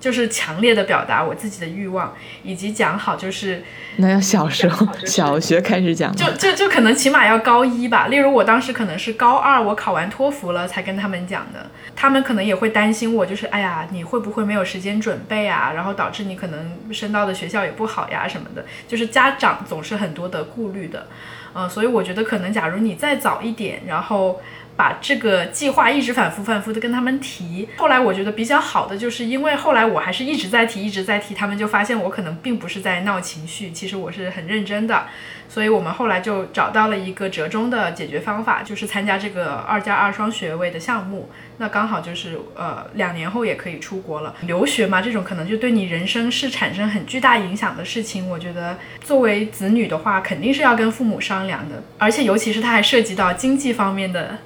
[0.00, 3.64] 就是强烈的表达我自己的欲望，以及讲好就是，
[3.96, 8.06] 那要小时候小学开始讲，就就就可能起码要高一吧。
[8.06, 21.08] 例如我当时可能是高二，我考完托福了才跟他们讲的，他们可能也会担心我，就是哎呀你会不会没有时间准备啊，然后导致你可能升到的学校也不好呀什么的，就是家长总是很多的顾虑的，
[21.56, 24.40] 嗯，所以我觉得可能假如你再早一点，然后。
[24.78, 35.08] 把这个计划一直反复反复的跟他们提，后来我觉得比较好的，就是因为后来我还是一直在提，一直在提，他们就发现我可能并不是在闹情绪，其实我是很认真的，
[35.48, 44.32] 所以我们后来就找到了一个折中的解决方法，就是参加这个二加二双学位的项目，那刚好就是呃两年后也可以出国了。
[44.42, 54.38] 留学嘛，这种可能就对你人生是产生很巨大影响的事情，我觉得作为子女的话，肯定是要跟父母商量的，而且尤其是它还涉及到经济方面的。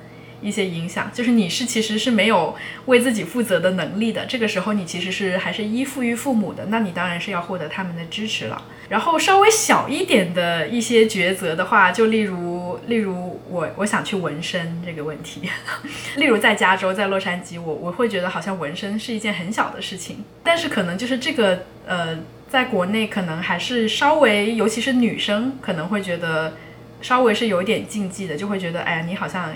[0.42, 2.54] 一些影响，就是你是其实是没有
[2.86, 8.62] 为自己负责的能力的，这个时候你其实是还是依附于父母的，那你当然是要获得他们的支持了。
[8.88, 15.48] 然后稍微小一点的一些抉择的话，就例如例如我我想去纹身这个问题，
[16.16, 22.18] 例如在加州在洛杉矶，我我会觉得好像纹身是一件很小的事情，但是可能就是这个呃，
[22.50, 26.52] 在国内可能还是稍微，尤其是女生可能会觉得
[27.00, 29.54] 稍微是有点禁忌的，就会觉得哎呀你好像。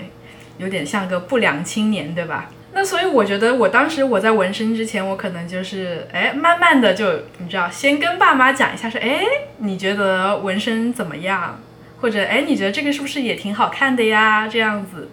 [0.57, 2.49] 有点像个不良青年，对吧？
[2.73, 9.21] 那所以我觉得，我当时我在纹身之前，我可能就是，哎，慢慢的就，你知道，先跟爸妈讲一下，说，哎，
[9.57, 11.59] 你觉得纹身怎么样？
[12.01, 14.47] 或者，哎，你觉得这个是不是也挺好看的呀？
[14.47, 15.09] 这样子，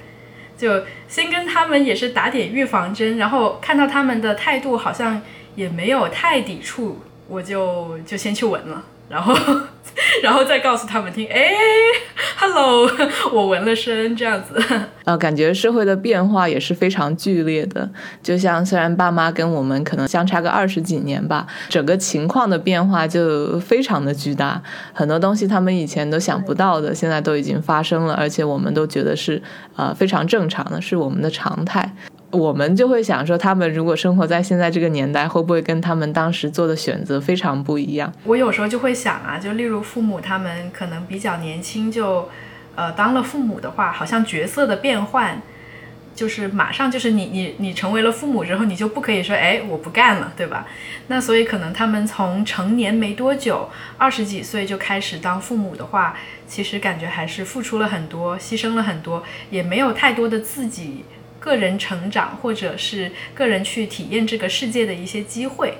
[0.59, 5.23] 就先跟他们也是打点预防针，然后看到他们的态度好像
[5.55, 8.85] 也没有太抵触，我就就先去纹了。
[9.09, 9.35] 然后，
[10.23, 11.51] 然后再告诉他们听，哎
[12.37, 12.91] ，hello，
[13.33, 14.61] 我纹了身这样子。
[15.05, 17.89] 呃，感觉社会的变化也是非常剧烈的。
[18.23, 24.61] 就像虽然爸妈跟我们可能相差个二十几年吧，整个情况的变化就非常的巨大。
[24.93, 29.41] 很多东西他们以前都想不到的，现在都已经发生了，而且我们都觉得是
[29.77, 31.95] 呃非常正常的，是我们的常态。
[32.35, 38.13] 我们就会想说，他们如果生活在现在这个年代，会不会跟他们当时做的选择非常不一样？
[38.25, 42.29] 我有时候就会想啊，就例如父母他们可能比较年轻就，
[42.75, 45.41] 呃，当了父母的话，好像角色的变换，
[46.15, 50.67] 就是马上就是你你你成为了父母之后，你就不可以说哎我不干了，对吧？
[51.09, 56.17] 那所以可能他们从成年没多久，二十几岁就开始当父母的话，
[56.49, 61.05] 其实感觉还是付出了很多，牺牲了很多，也没有太多的自己。
[61.45, 65.75] 个人成长，或者是个人去体验这个世界的一些机会，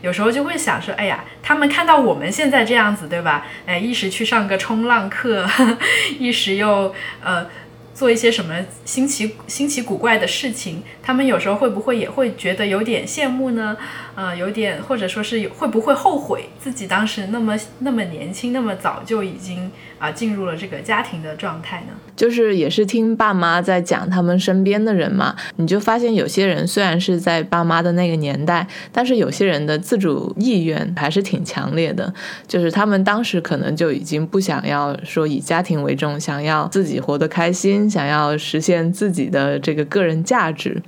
[0.00, 3.44] 有时候就会想说，哎呀，他们看到我们现在这样子，对吧？
[3.66, 5.44] 哎，一时去上个冲浪课，
[6.20, 7.44] 一时又呃
[7.92, 8.54] 做一些什么
[8.84, 13.76] 新奇新奇古怪的事情，他们有时候会不会也会觉得有点羡慕呢？
[14.14, 21.92] 呃，有点，或者说是会不会后悔自己当时那么那么年轻，那么早就已经啊进入了这个家庭的状态呢？
[22.16, 32.12] 就是也是听爸妈在讲他们身边的人嘛，你就发现有些人虽然是在爸妈的那个年代，但是有些人的自主意愿还是挺强烈的，
[32.46, 40.82] 就是他们当时可能就已经不想要说以家庭为重，想要自己活得开心，想要实现自己的这个个人价值。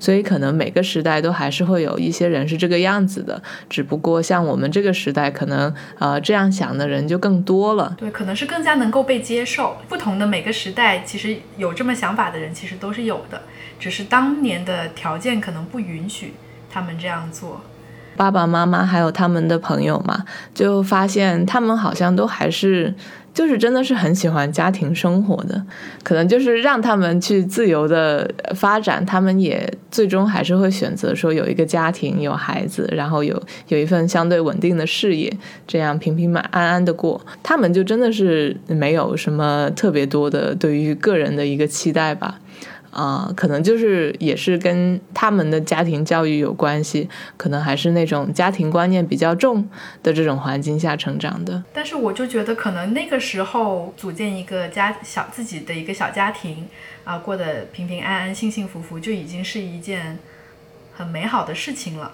[0.00, 7.94] 所以可能每个时代都还是会有一些人是这个样子的，只不过像我们这个时代，可能呃这样想的人就更多了。
[7.98, 9.76] 对，可能是更加能够被接受。
[9.88, 13.42] 不同的每个时代，其实有这么想法的人其实都是有的，
[13.78, 16.32] 只是当年的条件可能不允许
[16.68, 17.60] 他们这样做。
[18.16, 22.94] 爸爸妈妈还有他们的朋友嘛，就发现他们好像都还是。
[23.32, 25.62] 就是真的是很喜欢家庭生活的，
[26.02, 35.32] 可能就是让他们去自由的发展，他们也最终还是会选择说有一个家庭，有孩子，然后有有一份相对稳定的事业，
[35.66, 37.20] 这样平平安安的过。
[37.42, 42.38] 他们就真的是没有什么特别多的对于个人的一个期待吧。
[42.90, 49.68] 啊，可能就是也是跟他们的家庭教育有关系，可能还是那种家庭观念比较重
[50.02, 51.62] 的这种环境下成长的。
[51.72, 56.68] 但是我就觉得，可能那个时候组建一个家小自己的一个小家庭，
[57.04, 60.18] 啊，过得平平安安、幸幸福福，就已经是一件
[60.92, 62.12] 很美好的事情了。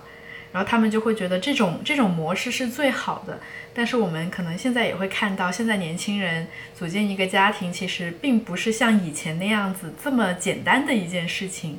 [0.56, 3.38] 然后他们就会觉得这种这种模式是最好的，
[3.74, 11.78] 但是我们可能现在也会看到，现在年轻人组建一个家庭，其实并不是像以前那样子这么简单的一件事情，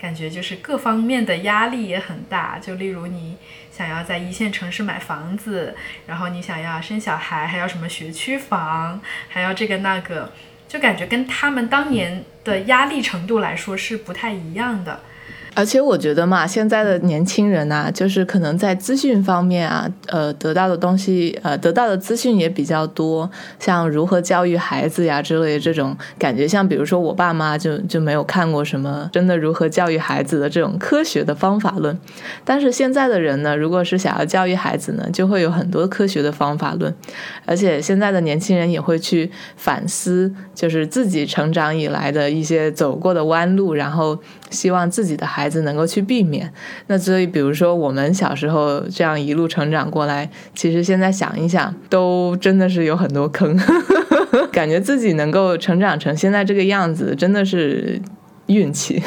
[0.00, 2.58] 感觉就是各方面的压力也很大。
[2.58, 3.36] 就例如你
[3.70, 5.76] 想要在一线城市买房子，
[6.08, 10.32] 然后你想要生小孩，还要什么学区房，还要这个那个，
[10.66, 15.00] 就感觉跟他们当年的压力程度来说是不太一样的。
[15.56, 31.98] 而且我觉得嘛，现在的年轻人呐，就是可能在资讯方面啊，呃，得到的东西，呃，得到的资讯也比较多，像如何教育孩子呀之类的这种感觉，像比如说我爸妈就就没有看过什么真的如何教育孩子的这种科学的方法论。
[32.44, 36.94] 但是现在的人呢，如果是想要教育孩子呢，就会有很多科学的方法论，
[37.46, 44.18] 而且现在的年轻人也会去反思，就是自己成长以来的一些走过的弯路，然后
[44.50, 45.45] 希望自己的孩。
[45.46, 46.52] 孩子能够去避免，
[46.88, 53.56] 那所以比如说我们小时候这样一路成长过来，其实现在想一想，都真的是有很多坑，
[54.50, 58.02] 感觉自己能够成长成现在这个样子，真的是
[58.46, 59.00] 运气，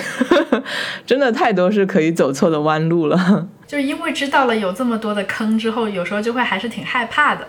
[1.05, 3.49] 真的太多是可以走错的弯路了。
[3.67, 7.45] 就是因为知道了有这么多的坑之后，有时候就会还是挺害怕的，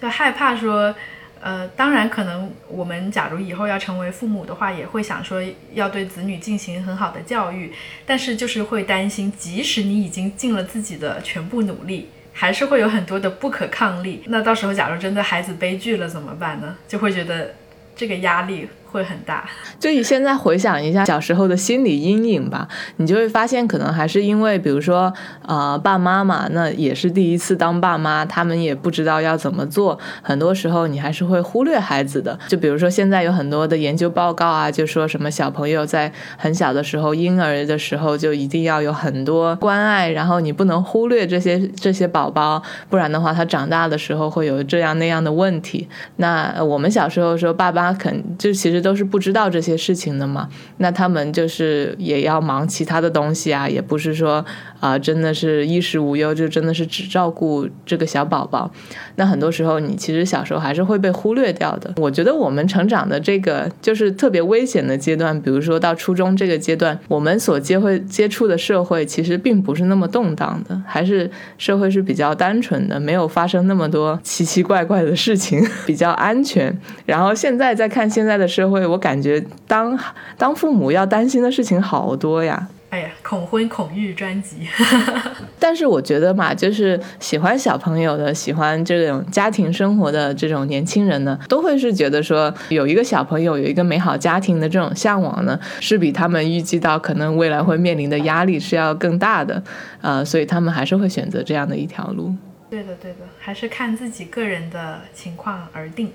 [0.00, 0.94] 就害怕说。
[1.42, 5.42] 呃，当然，可能我们假如以后要成为父母的话，也会想说
[5.74, 7.72] 要对子女进行很好的教育，
[8.06, 14.22] 但是就是会担心，即使你已经尽了自己的全部努力，还是会有很多的不可抗力。
[14.26, 16.76] 那到时候假如真的孩子悲剧了怎么办呢？
[16.86, 17.52] 就会觉得
[17.96, 18.68] 这个压力。
[18.92, 19.48] 会很大，
[19.80, 25.10] 就你现在回想一下小时候的心理阴影吧，你就会发现，可能还是因为，比如说，
[25.46, 32.38] 呃，爸妈嘛，那也是第一次当爸妈，他们也不知道要怎么做，很多时候你还是会忽略孩子的。
[32.48, 45.88] 就比如说，现在有很多的研究报告啊，就说什么小朋友在很小的时候，婴儿的时候就一定要有很多关爱，然后你不能忽略这些这些宝宝，不然的话，他长大的时候会有这样那样的问题。
[46.16, 48.81] 那我们小时候说，爸爸肯就其实。
[48.82, 50.48] 都是不知道这些事情的嘛。
[50.78, 54.44] 那他们就是也要忙其他的东西啊，也不是说
[54.80, 58.70] 啊，真的是衣食无忧，就真的是只照顾这个小宝宝。
[59.16, 61.94] 那很多时候，你其实小时候还是会被忽略掉的。
[61.98, 76.76] 我觉得我们成长的这个就是特别危险的阶段，比如说到初中这个阶段，我们所接会接触的社会其实并不是那么动荡的，还是社会是比较单纯的，没有发生那么多奇奇怪怪的事情， 比较安全。
[77.04, 79.98] 然后现在再看现在的社会，我感觉当
[80.36, 82.68] 当父母要担心的事情好多呀。
[82.90, 84.68] 哎呀，恐婚恐育专辑。
[85.58, 99.62] 但是我觉得嘛，就是喜欢小朋友的、喜欢这种家庭生活的这种年轻人呢，都会是觉得说有一个小朋友、有一个美好家庭的这种向往呢，是比他们预计到可能未来会面临的压力是要更大的。
[100.02, 102.34] 呃，所以他们还是会选择这样的一条路。
[102.68, 106.10] 对的，对的，还是看自己个人的情况而定。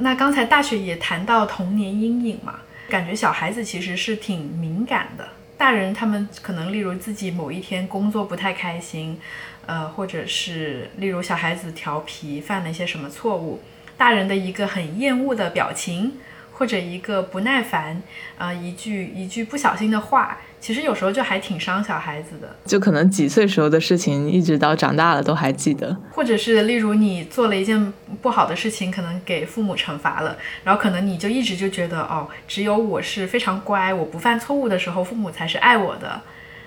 [0.00, 5.28] 那刚才大雪也谈到童年阴影嘛，感觉小孩子其实是挺敏感的。
[5.56, 9.20] 大人他们可能，例如自己某一天工作不太开心，
[9.66, 13.60] 呃，或者是例如小孩子调皮犯了一些什么错误，
[13.96, 16.14] 大人的一个很厌恶的表情，
[16.52, 18.02] 或者一个不耐烦，
[18.38, 20.38] 啊，一句一句不小心的话。
[20.60, 25.96] 其实有时候就还挺伤小孩子的，就可能几岁时候的事情，一直到长大了都还记得。
[26.12, 36.20] 或者是例如你做了一件不好的事情，可能给父母惩罚了，然后可能你就一直就觉得，哦，只有我是非常乖，我不犯错误的时候，父母才是爱我的。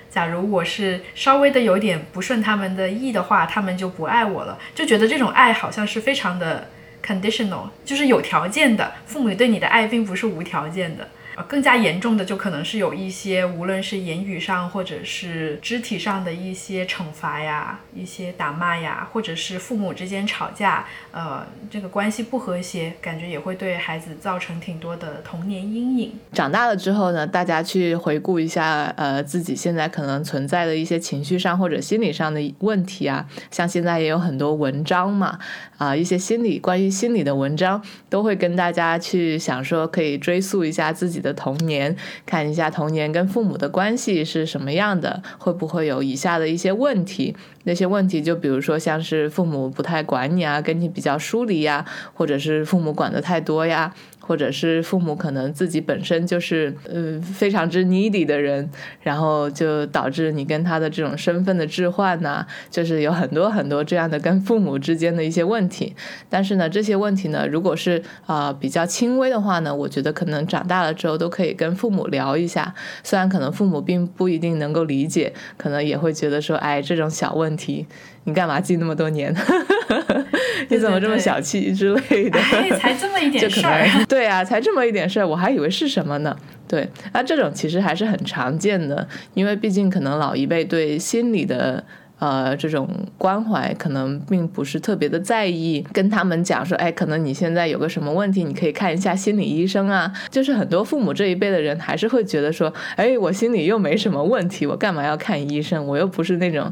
[0.10, 6.68] 假如我是稍微的有点不顺他们的意的话，他们就不爱我了，就觉得这种爱好像是非常的
[7.06, 11.08] conditional，就是有条件的，父母对你的爱并不是无条件的。
[11.36, 26.14] 呃，更加严重的就可能是有一些，无论是言语上或者是肢体上的一些惩罚呀，一些打骂呀，或者是父母之间吵架，呃，这个关系不和谐，感觉也会对孩子造成挺多的童年阴影。
[26.34, 35.40] 长大了之后呢，大家去回顾一下，呃，自己现在可能存在的一些情绪上或者心理上的问题啊，像现在也有很多文章嘛，
[35.80, 41.23] 啊，一些心理关于心理的文章，都会跟大家去想说，可以追溯一下自己。
[41.24, 41.96] 的童年，
[42.28, 47.36] 看一下童年跟父母的关系是什么样的，会不会有以下的一些问题？
[47.64, 53.96] 那些问题就比如说像是父母不太管你啊，跟你比较疏离呀，或者是父母管的太多呀。
[54.26, 58.70] 或者是父母可能自己本身就是呃非常之 needy 的人，
[59.02, 65.94] 然后就导致你跟他的这种身份的置换呐，就是有很多很多这样的跟父母之间的一些问题。
[66.30, 72.74] 但是呢，这些问题呢，如果是啊比较轻微的话呢，我觉得可能长大了之后都可以跟父母聊一下。
[73.04, 77.86] 虽然可能父母并不一定能够理解，可能也会觉得说，哎，这种小问题。
[78.26, 79.34] 你干嘛记那么多年？
[80.70, 82.40] 你怎么这么小气之类的？
[82.78, 83.86] 才这么一点 事儿。
[84.08, 86.36] 对啊，才这么一点事儿，我还以为是什么呢？
[86.68, 91.84] 对，那这种其实还是很常见的，因为毕竟可能老一辈对心理的
[92.20, 95.86] 呃这种关怀，可能并不是特别的在意。
[95.92, 100.12] 跟他们讲说，哎，可能你现在有个什么问题，你可以看一下心理医生啊。
[100.32, 105.86] 就是很多父母这一辈的人，还是会觉得说，哎，我心里又没什么问题，我干嘛要看医生？
[105.86, 106.72] 我又不是那种。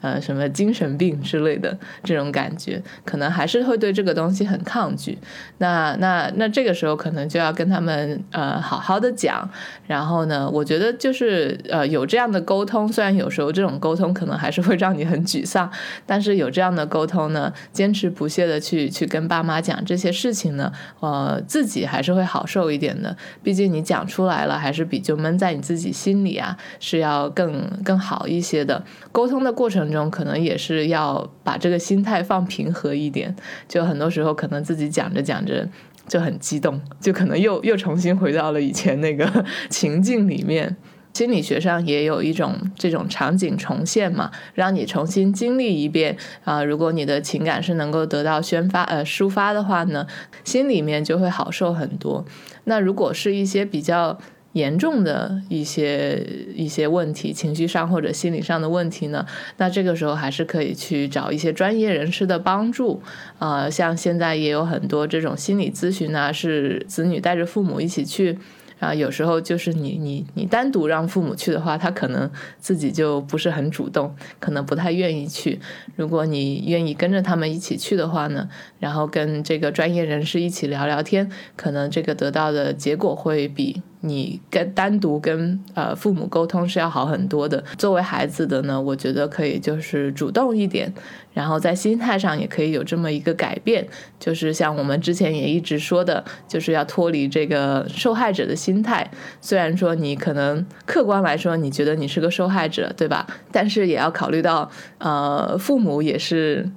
[0.00, 5.18] 呃，什么精神病之类的这种感觉，可能还是会对这个东西很抗拒。
[5.58, 9.50] 那那那这个时候可能就要跟他们呃好好的讲。
[9.88, 15.68] 然后呢，我觉得就是呃有这样的沟通，虽然有时候这种沟通可能还是会让你很沮丧，
[16.06, 23.16] 但是有这样的沟通呢，坚持不懈的去去跟爸妈讲这些事情呢，呃自己还是会好受一点的。
[23.42, 28.84] 毕竟你讲出来了，还是比就闷在你自己心里啊是要更更好一些的。
[29.10, 29.87] 沟通的过程。
[29.90, 33.34] 中可能也是要把这个心态放平和一点，
[33.66, 35.68] 就很多时候可能自己讲着讲着
[36.06, 40.76] 就很激动，就可能又又重新回到了以前那个情境里面。
[41.14, 46.62] 心理学上也有一种这种场景重现嘛，让你重新经历一遍啊。
[46.62, 50.06] 如果你的情感是能够得到宣发呃抒发的话呢，
[50.44, 52.24] 心里面就会好受很多。
[52.64, 54.18] 那如果是一些比较。
[54.54, 59.26] 严重的一些一些问题，情绪上或者心理上的问题呢，
[59.58, 63.02] 那这个时候还是可以去找一些专业人士的帮助
[63.38, 63.68] 啊。
[63.68, 68.38] 像现在也有很多这种心理咨询啊，是子女带着父母一起去
[68.80, 68.94] 啊。
[68.94, 72.28] 有时候就是你你你单独让父母去的话，他可能
[72.58, 75.60] 自己就不是很主动，可能不太愿意去。
[75.94, 78.48] 如果你愿意跟着他们一起去的话呢，
[78.80, 83.82] 然后跟这个专业人士一起聊聊天，可能这个得到的结果会比。
[84.00, 87.62] 你跟单独跟呃父母沟通是要好很多的。
[87.76, 90.92] 作为孩子的呢，我觉得可以就是主动一点，
[91.32, 93.86] 然后在心态上也可以有这么一个改变，
[94.18, 99.10] 就是像我们之前也一直说的，就是要脱离这个受害者的心态。
[99.40, 103.26] 虽然说你可能客观来说你觉得你是个受害者，对吧？
[103.50, 106.70] 但是也要考虑到，呃，父母也是。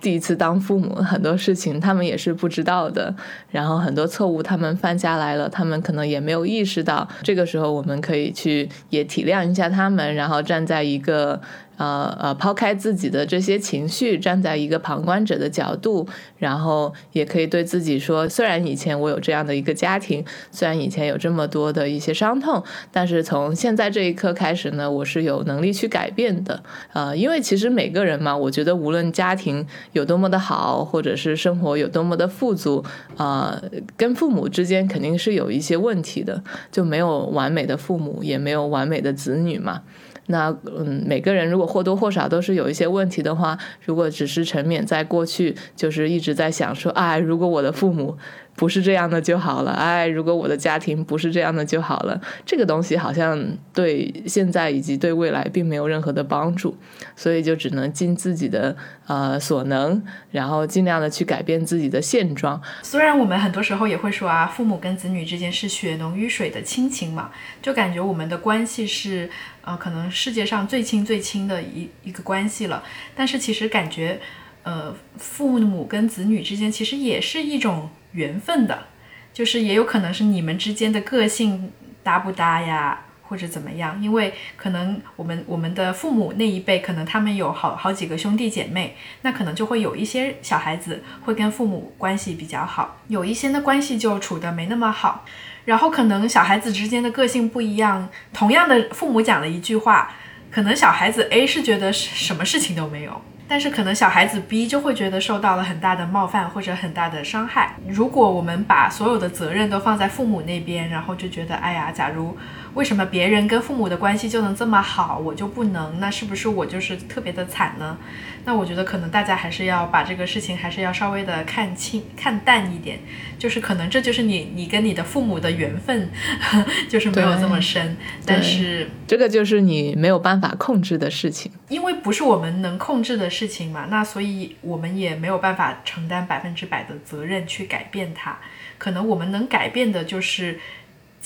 [0.00, 3.14] 第一次当父母，很多事情他们也是不知道的，
[3.50, 7.08] 然后很多错误他们犯下来了，他们可能也没有意识到。
[7.22, 11.40] 这个时候，我们可以去也体谅一下他们，然后站在一个。
[11.78, 16.06] 呃呃，抛开自己的这些情绪，站在一个旁观者的角度，
[16.36, 22.62] 然后也可以对自己说：虽然以前我有这样的一个家庭，虽然以前有这么多的一些伤痛，
[22.92, 26.62] 但是从现在这一刻开始呢，我是有能力去改变的。
[26.92, 32.84] 呃，因为其实每个人嘛，我觉得无论家庭有多么的好，或者是生活有多么的富足，
[33.16, 33.62] 呃，
[33.96, 39.82] 跟父母之间肯定是有一些问题的，就没有完美的父母，也没有完美的子女嘛。
[40.28, 48.16] 那嗯，每个人如果或多或少都是有一些问题的话，如果只是沉湎在过去，就是一直在想说，哎，如果我的父母。
[48.58, 53.40] 不是这样的就好了，哎，如果我的家庭不是这样的就好了，这个东西好像
[53.72, 56.76] 对现在以及对未来并没有任何的帮助，
[57.14, 60.02] 所以就只能尽自己的呃所能，
[60.32, 62.60] 然后尽量的去改变自己的现状。
[62.82, 67.30] 虽然我们很多时候也会说啊，父母跟子女之间是血浓于水的亲情嘛，
[67.62, 69.30] 就感觉我们的关系是
[69.62, 72.82] 呃可能世界上最亲最亲的一一个关系了，
[73.14, 74.18] 但是其实感觉
[74.64, 77.88] 呃父母跟子女之间其实也是一种。
[78.18, 78.86] 缘分的，
[79.32, 81.70] 就是也有可能是你们之间的个性
[82.02, 84.02] 搭不搭呀，或者怎么样？
[84.02, 95.24] 因为可能我们我们的父母那一辈，可能他们有好好几个兄弟姐妹，那可能就会有一些小孩子会跟父母关系比较好，有一些的关系就处的没那么好。
[95.64, 100.10] 然后可能小孩子之间的个性不一样，同样的父母讲了一句话，
[100.50, 103.22] 可能小孩子 A 是觉得什么事情都没有。
[103.48, 107.74] 但是可能小孩子 B 就会觉得受到了很大的冒犯或者很大的伤害。
[107.88, 112.36] 如果我们把所有的责任都放在父母那边，然后就觉得，哎呀，假如。
[112.74, 115.98] 为什么别人跟父母的关系就能这么好，我就不能？
[115.98, 117.96] 那是不是我就是特别的惨呢？
[118.44, 122.98] 那我觉得可能大家还是要把这个事情还是要稍微的看清、看淡一点。
[123.38, 126.08] 就是可能这就是你你跟你的父母的缘分，
[126.88, 127.96] 就是没有这么深。
[128.24, 133.86] 但是这个就是你没有办法控制的事情，因为不是我们能控制的事情嘛。
[133.90, 138.38] 那所以我们也没有办法承担百分之百的责任去改变它。
[138.78, 140.58] 可能我们能改变的就是。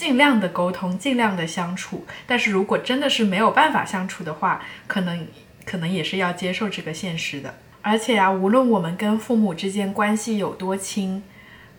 [0.03, 2.05] 尽量的沟通，尽量的相处。
[2.27, 5.29] 但是如果真的是没有办法相处的话，可能
[5.65, 7.55] 可能也是要接受这个现实的。
[7.83, 11.23] 而且啊，无论我们跟父母之间关系有多亲，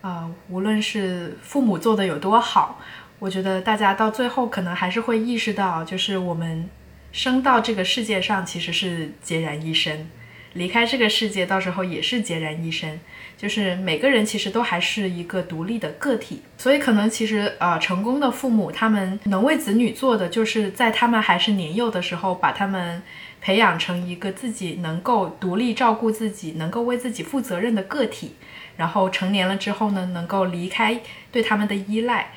[0.00, 2.80] 啊，无论是父母做的有多好，
[3.18, 6.66] 我觉得大家到最后可能还是会意识到，就是我们
[7.12, 10.08] 生到这个世界上其实是孑然一身，
[10.54, 12.98] 离开这个世界到时候也是孑然一身。
[13.36, 23.02] 就是每个人其实都还是一个独立的个体，所以可能其实呃，成功的父母他们能为子女做的，就是在他们还是年幼的时候，把他们
[23.40, 28.36] 培养成一个自己能够独立照顾自己、能够为自己负责任的个体，
[28.76, 32.32] 然后成年了之后呢，能够离开对他们的依赖。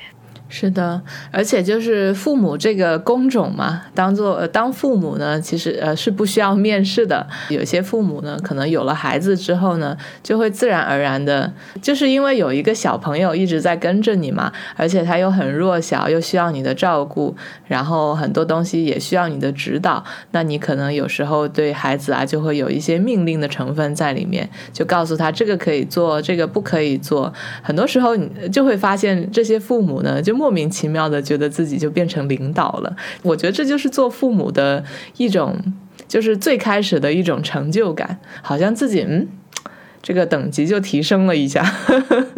[0.48, 7.26] 是的，而且就是父母这个工种嘛，当做当父母呢，其实呃是不需要面试的。
[7.50, 17.36] 有些父母呢，可能有了孩子之后呢，就会自然而然的，就是因为有一个小朋友一直在跟着你嘛，而且他又很弱小，又需要你的照顾，
[17.66, 20.02] 然后很多东西也需要你的指导。
[20.30, 27.30] 那你可能有时候对孩子啊，就会有一些命令的成分在里面，就告诉他这个可以做，这个不可以做。
[27.62, 34.84] 很多时候你就会发现这些父母呢，就莫名其妙的觉得自己就变成领导了，我觉得这就是做父母的
[35.16, 35.56] 一种，
[36.06, 39.26] 就是最开始的一种成就感，好像自己嗯，
[40.00, 41.64] 这个等级就提升了一下，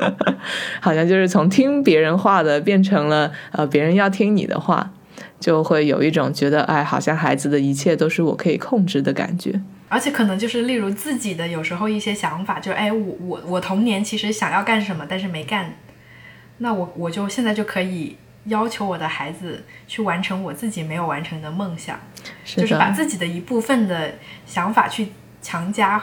[0.81, 4.93] 好像就是从听别人话的变成了呃别人要听你的话，
[5.39, 15.71] 就会有一种觉得哎，好像孩子的一切都是我可以控制的感觉，而且可能就是例如自己的有时候一些想法，就哎我我我童年其实想要干什么，但是没干。
[16.63, 21.99] 那我我就现在就可以要求我的孩子去完成我自己没有完成的梦想，
[22.45, 25.09] 就是把自己的一部分的想法去
[25.41, 26.03] 强加，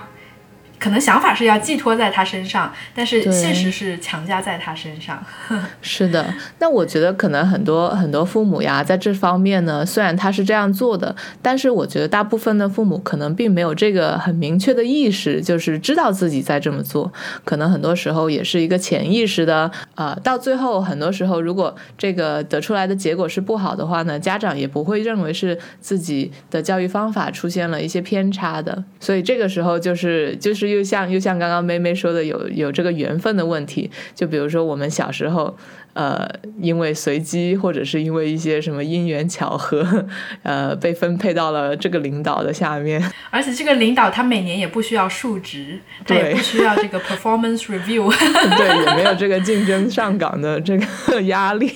[0.80, 5.21] 可能想法是要寄托在他身上，但是现实是强加在他身上。
[5.82, 17.11] 是的，那我觉得可能很多很多父母呀，在这方面呢，虽然他是这样做的，但是我觉得大部分的父母可能并没有这个很明确的意识，就是知道自己在这么做。
[17.43, 28.84] 可能很多时候也是一个潜意识的，呃，到最后很多时候，如果这个得出来的结果是不好的话呢，家长也不会认为是自己的教育方法出现了一些偏差的。
[28.99, 30.66] 所以这个时候就是就是。
[30.68, 33.89] 又像又像刚刚妹妹说的，有有这个缘分的问题。
[34.13, 35.55] 就比如说我们小时候，
[35.93, 36.28] 呃，
[36.59, 40.05] 因为随机或者是因为一些什么因缘巧合，
[40.43, 43.03] 呃，被分配到了这个领导的下面。
[43.30, 48.09] 而且这个领导他每年也不需要述职，他也不需要这个 performance review，
[48.57, 51.72] 对，也没有这个竞争上岗的这个压力。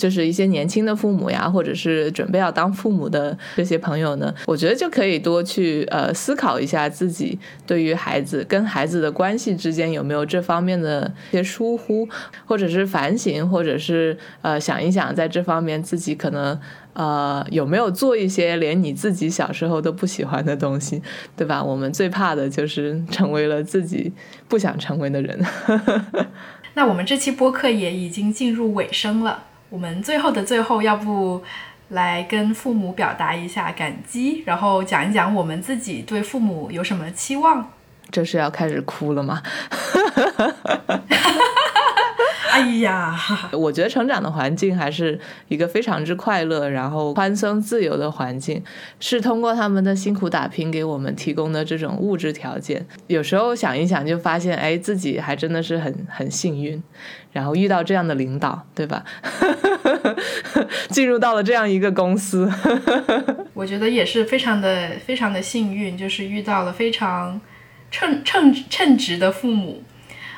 [0.00, 12.08] 就是一些年轻的父母呀，或者是准备要当父母的这些朋友呢，我觉得就可以多去呃思考一下自己对于孩子跟孩子的关系之间有没有这方面的一些疏忽，
[12.46, 16.58] 或者是反省，或者是呃想一想在这方面自己可能
[16.94, 21.02] 呃有没有做一些连你自己小时候都不喜欢的东西，
[21.36, 21.62] 对吧？
[21.62, 24.10] 我们最怕的就是成为了自己
[24.48, 25.38] 不想成为的人。
[26.72, 29.44] 那我们这期播客也已经进入尾声了。
[29.70, 31.42] 我们最后的最后，要不
[31.90, 37.70] 来跟父母表达一下感激，然后讲一讲我们自己对父母有什么期望。
[38.10, 39.40] 这是要开始哭了吗？
[42.52, 43.16] 哎呀，
[43.52, 48.62] 我觉得成长的环境还是一个非常之快乐，然后宽松自由的环境，
[48.98, 52.84] 是通过他们的辛苦打拼给我们提供的这种物质条件。
[53.06, 56.82] 有时候想一想，就发现，哎，自己还真的是很很幸运，
[57.32, 59.04] 然后遇到这样的领导，对吧？
[60.90, 62.50] 进入到了这样一个公司，
[63.54, 67.40] 我觉得也是非常的非常的幸运，就是遇到了非常
[67.90, 69.82] 称称称职的父母。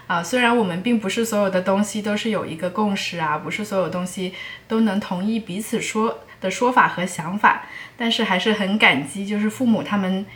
[0.06, 4.34] 啊，虽然我们并不是所有的东西都是有一个共识啊，不是所有东西
[4.66, 7.62] 都能同意彼此说的说法和想法，
[7.96, 10.26] 但是还是很感激，就是父母他们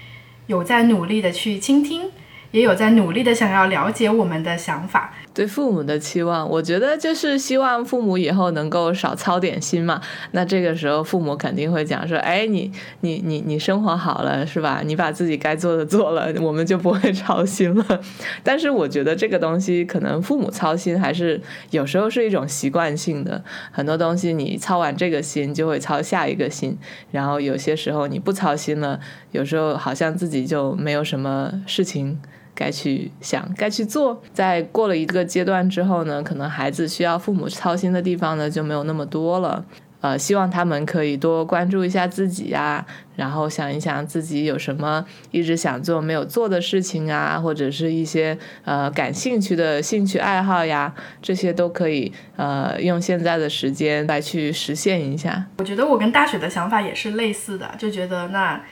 [0.47, 2.11] 有在努力的去倾听。
[2.53, 10.01] 也有在努力的想要了解我们的想法，对父母的期望，我觉得就是希望父母以后能够少操点心嘛。
[10.31, 12.73] 那这个时候父母肯定会讲说：“哎，你
[13.03, 14.81] 你你你生活好了是吧？
[14.83, 17.85] 你把自己该做的做了，我们就不会操心了。
[18.43, 21.39] ”但是我觉得这个东西可能父母操心还是
[21.71, 26.79] 有时候是一种习惯性的，很多东西你操完这个心就会操下一个心，
[27.11, 28.99] 然后有些时候你不操心了，
[29.33, 32.19] 有时候好像自己就没有什么事情。
[32.57, 34.21] 该去想，该去做。
[34.33, 39.65] 在过了一个阶段之后呢，可能孩子需要父母操心的地方呢就没有那么多了。
[40.03, 42.85] 呃，希望他们可以多关注一下自己呀，
[43.17, 55.47] 然后想一想自己有什么一直想做没有做的事情啊，或者是一些呃感兴趣的兴趣爱好呀，这些都可以呃用现在的时间来去实现一下。
[55.59, 58.63] 我觉得我跟大雪的想法也是类似的，就觉得那。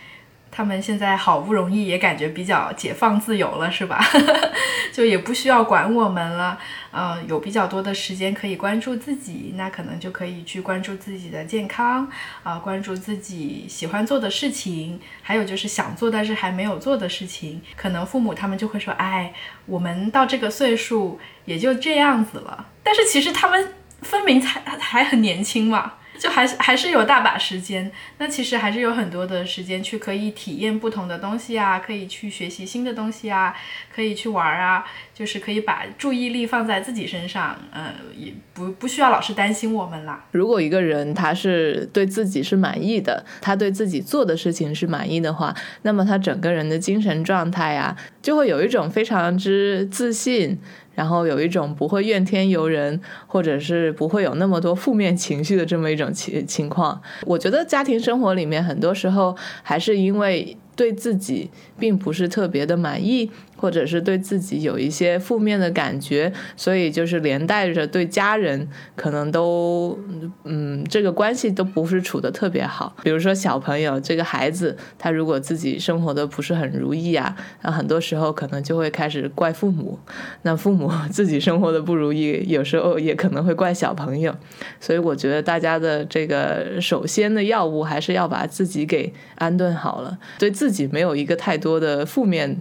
[0.56, 3.98] 他们现在好不容易也感觉比较解放自由了，是吧？
[4.94, 6.56] 就也不需要管我们了，
[6.92, 12.08] 嗯，有比较多的时间可以关注自己，那可能就可以去关注自己的健康，
[12.44, 17.60] 啊，关注自己喜欢做的事情，还有就是想做但是还没有做的事情。
[17.74, 19.34] 可能父母他们就会说，哎，
[19.66, 25.94] 我们到这个岁数也就这样子了，但是其实他们分明才还很年轻嘛。
[26.18, 33.54] 就还是还是有大把时间，那其实还是有很多的时间去可以体验不同的东西啊，可以去学习新的东西啊，
[33.94, 40.24] 可以去玩啊，就是可以把注意力放在自己身上，呃，也不不需要老是担心我们啦。
[40.30, 50.58] 如果一个人他是对自己是满意的，他对自己做的事情是满意的话，那么他整个人的精神状态啊，就会有一种非常之自信。
[50.94, 57.00] 然后有一种不会怨天尤人，或者是不会有那么多负面情绪的这么一种情情况。
[57.26, 63.30] 我觉得家庭生活里面很多时候还是因为对自己并不是特别的满意。
[63.56, 69.98] 或者是对自己有一些负面的感觉，所以就是连带着对家人可能都，
[70.42, 72.94] 嗯，这个关系都不是处的特别好。
[73.02, 79.98] 比如说小朋友这个孩子，他如果自己生活的不是很如意啊，那很多时候可能就会开始怪父母。
[80.42, 84.34] 那父母 自己生活的不如意，有时候也可能会怪小朋友。
[84.78, 92.60] 所以我觉得大家的这个首先的药物还是要把自己给安顿好了，对自己没有一个太多的负面。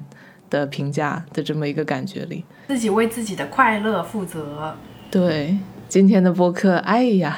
[0.50, 4.78] 的评价的这么一个感觉里，自己为自己的快乐负责。
[5.10, 5.58] 对
[5.90, 7.36] 今天的播客，哎呀，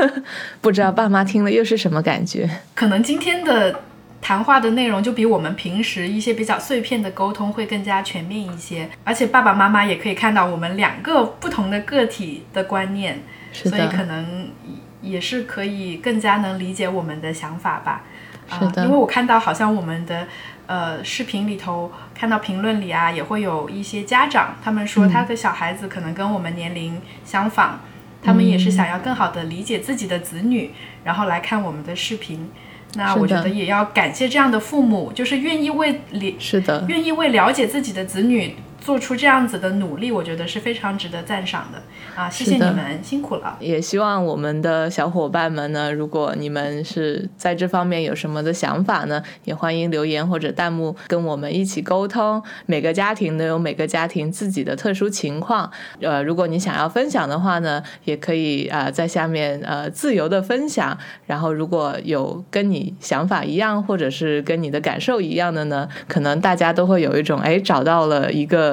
[0.60, 2.46] 不知道爸妈听了又是什么感觉？
[2.74, 3.80] 可能今天的
[4.20, 13.18] 谈话的内容就比我们平时一些比较碎片的沟通会更加全面一些，而且爸爸妈妈也可以看到我们两个不同的个体的观念，
[13.54, 14.50] 所以可能
[15.00, 18.04] 也是可以更加能理解我们的想法吧。
[18.58, 20.26] 是的，因为我看到好像我们的
[20.66, 27.80] 呃视频里头看到评论里啊，也会有一些家长，他们说他的小孩子可能跟我们年龄相仿，
[28.22, 30.72] 他们也是想要更好的理解自己的子女，
[31.04, 32.50] 然后来看我们的视频。
[32.94, 38.56] 那我觉得也要感谢这样的父母，就是愿意为理是的，愿意为了解自己的子女。
[38.80, 41.82] 做出这样子的努力，我觉得是非常值得赞赏的
[42.16, 42.30] 啊！
[42.30, 43.56] 谢谢你们辛苦了。
[43.60, 52.42] 也希望我们的小伙伴们呢，如果你们是在这方面有什么的想法呢，也欢迎留言或者弹幕跟我们一起沟通。
[52.64, 55.70] 每个家庭都有每个家庭自己的特殊情况，
[56.00, 60.96] 呃，如果你想要分享的话呢，也可以啊在下面呃自由的分享。
[61.26, 68.69] 然后如果有跟你想法一样，或者是跟你的感受一样的呢，可能大家都会有一种哎找到了一个。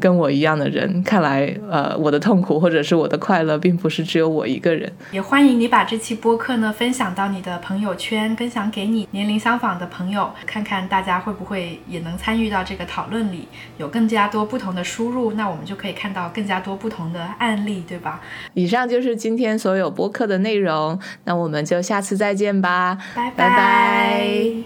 [0.00, 4.92] 跟我一样的人，看来，呃，我的痛苦或者是我的快乐，并不是只有我一个人。
[5.12, 13.46] 也欢迎你把这期播客呢分享到你的朋友圈，分享给你年龄相仿的朋友，看看大家会不会也能参与到这个讨论里，
[13.78, 18.20] 有更加多不同的输入，那我们就可以看到更加多不同的案例，对吧？
[18.54, 24.62] 以上就是今天所有播客的内容，那我们就下次再见吧，拜拜。